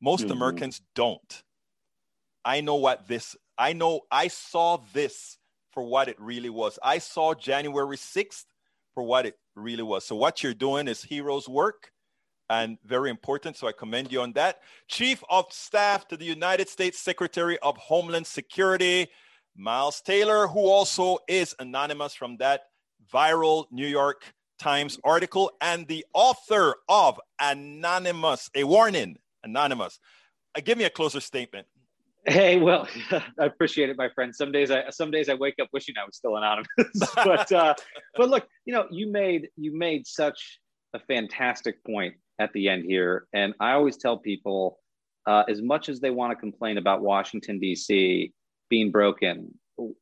Most 0.02 0.26
mm-hmm. 0.26 0.34
Americans 0.34 0.82
don't. 0.94 1.44
I 2.44 2.62
know 2.62 2.76
what 2.76 3.08
this 3.08 3.36
I 3.58 3.74
know 3.74 4.02
I 4.12 4.28
saw 4.28 4.78
this 4.94 5.38
for 5.72 5.84
what 5.84 6.08
it 6.08 6.20
really 6.20 6.50
was. 6.50 6.80
I 6.84 7.00
saw 7.00 7.34
January 7.34 7.98
6th 7.98 8.46
for 8.94 9.04
what 9.04 9.26
it 9.26 9.36
really 9.56 9.84
was. 9.84 10.06
So 10.06 10.16
what 10.16 10.42
you're 10.42 10.54
doing 10.54 10.88
is 10.88 11.04
heroes 11.04 11.48
work 11.48 11.92
and 12.50 12.78
very 12.86 13.10
important. 13.10 13.58
So 13.58 13.68
I 13.68 13.72
commend 13.72 14.12
you 14.12 14.22
on 14.22 14.34
that. 14.34 14.60
Chief 14.88 15.24
of 15.30 15.52
Staff 15.52 16.08
to 16.10 16.18
the 16.18 16.26
United 16.26 16.70
States 16.70 17.00
Secretary 17.00 17.58
of 17.60 17.78
Homeland 17.78 18.28
Security, 18.28 19.08
Miles 19.56 20.02
Taylor, 20.02 20.48
who 20.48 20.68
also 20.68 21.20
is 21.28 21.56
anonymous 21.60 22.14
from 22.14 22.38
that 22.38 22.62
viral 23.14 23.66
New 23.72 23.88
York 23.88 24.24
Times 24.60 24.98
article 25.04 25.52
and 25.60 25.86
the 25.88 26.06
author 26.14 26.76
of 26.88 27.20
Anonymous, 27.40 28.50
a 28.56 28.64
warning, 28.64 29.18
Anonymous. 29.44 30.00
Uh, 30.58 30.62
give 30.64 30.78
me 30.78 30.86
a 30.86 30.90
closer 30.90 31.20
statement. 31.20 31.68
Hey, 32.28 32.58
well, 32.58 32.88
I 33.12 33.46
appreciate 33.46 33.90
it, 33.90 33.98
my 33.98 34.10
friend. 34.10 34.36
Some 34.36 34.52
days 34.52 34.72
I 34.72 34.90
some 34.90 35.12
days 35.12 35.30
I 35.30 35.36
wake 35.36 35.56
up 35.62 35.68
wishing 35.72 35.96
I 36.02 36.06
was 36.06 36.18
still 36.18 36.38
anonymous. 36.38 36.68
but 37.16 37.52
uh, 37.52 37.76
but 38.16 38.30
look, 38.30 38.48
you 38.66 38.74
know, 38.74 38.88
you 38.90 39.12
made 39.12 39.50
you 39.58 39.78
made 39.78 40.08
such 40.08 40.60
a 40.94 41.00
fantastic 41.00 41.84
point 41.84 42.16
at 42.40 42.52
the 42.54 42.68
end 42.68 42.86
here, 42.86 43.28
and 43.34 43.54
I 43.60 43.74
always 43.74 43.98
tell 43.98 44.18
people, 44.18 44.80
uh, 45.28 45.44
as 45.48 45.62
much 45.62 45.88
as 45.88 46.00
they 46.00 46.10
want 46.10 46.32
to 46.32 46.36
complain 46.36 46.78
about 46.78 47.02
Washington 47.02 47.60
D.C. 47.60 48.34
being 48.70 48.92
broken, 48.92 49.54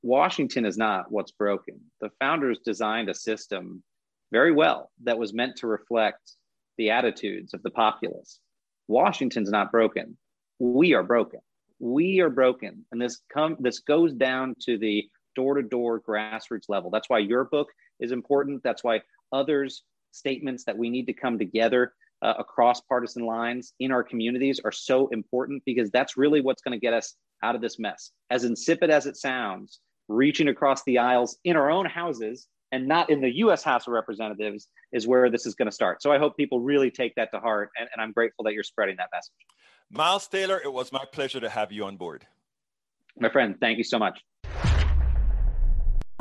Washington 0.02 0.66
is 0.66 0.78
not 0.78 1.12
what's 1.12 1.32
broken. 1.32 1.80
The 2.00 2.10
founders 2.20 2.60
designed 2.64 3.10
a 3.10 3.14
system 3.14 3.84
very 4.32 4.54
well 4.54 4.92
that 5.04 5.18
was 5.18 5.34
meant 5.34 5.58
to 5.58 5.68
reflect 5.68 6.32
the 6.78 6.90
attitudes 6.90 7.54
of 7.54 7.62
the 7.64 7.70
populace. 7.70 8.40
Washington's 8.88 9.50
not 9.50 9.72
broken. 9.72 10.18
We 10.60 10.94
are 10.94 11.04
broken 11.04 11.42
we 11.84 12.22
are 12.22 12.30
broken 12.30 12.86
and 12.94 13.02
this 13.02 13.20
come 13.32 13.58
this 13.60 13.80
goes 13.80 14.14
down 14.14 14.56
to 14.58 14.78
the 14.78 15.04
door-to-door 15.36 16.00
grassroots 16.00 16.70
level 16.70 16.90
that's 16.90 17.10
why 17.10 17.20
your 17.20 17.44
book 17.44 17.68
is 18.00 18.14
important 18.14 18.64
that's 18.64 18.86
why 18.86 19.02
others 19.34 19.84
statements 20.14 20.64
that 20.64 20.78
we 20.78 20.90
need 20.90 21.06
to 21.06 21.12
come 21.12 21.38
together 21.38 21.92
uh, 22.22 22.36
across 22.40 22.80
partisan 22.80 23.26
lines 23.26 23.74
in 23.82 23.92
our 23.92 24.02
communities 24.02 24.62
are 24.64 24.72
so 24.72 25.10
important 25.10 25.62
because 25.66 25.92
that's 25.92 26.16
really 26.16 26.40
what's 26.40 26.62
going 26.62 26.72
to 26.72 26.80
get 26.80 26.94
us 26.94 27.16
out 27.44 27.54
of 27.54 27.62
this 27.62 27.78
mess 27.78 28.12
as 28.30 28.46
insipid 28.46 28.90
as 28.90 29.06
it 29.06 29.18
sounds 29.18 29.82
reaching 30.08 30.48
across 30.48 30.86
the 30.86 30.98
aisles 30.98 31.38
in 31.44 31.58
our 31.58 31.70
own 31.70 31.86
houses 31.86 32.48
and 32.72 32.88
not 32.88 33.10
in 33.10 33.20
the 33.20 33.36
US 33.40 33.62
House 33.62 33.88
of 33.88 33.94
Representatives 33.94 34.70
is 34.94 35.06
where 35.06 35.30
this 35.30 35.46
is 35.46 35.54
going 35.54 35.68
to 35.68 35.72
start. 35.72 36.02
So 36.02 36.12
I 36.12 36.18
hope 36.18 36.36
people 36.36 36.60
really 36.60 36.90
take 36.90 37.14
that 37.16 37.30
to 37.32 37.40
heart. 37.40 37.70
And, 37.78 37.88
and 37.94 38.02
I'm 38.02 38.12
grateful 38.12 38.46
that 38.46 38.54
you're 38.54 38.64
spreading 38.64 38.96
that 38.98 39.10
message. 39.14 39.32
Miles 39.94 40.28
Taylor, 40.28 40.60
it 40.64 40.74
was 40.74 40.92
my 40.92 41.06
pleasure 41.12 41.40
to 41.40 41.50
have 41.50 41.72
you 41.72 41.86
on 41.86 41.98
board. 41.98 42.26
My 43.20 43.30
friend, 43.30 43.56
thank 43.60 43.78
you 43.78 43.84
so 43.84 44.00
much 44.00 44.20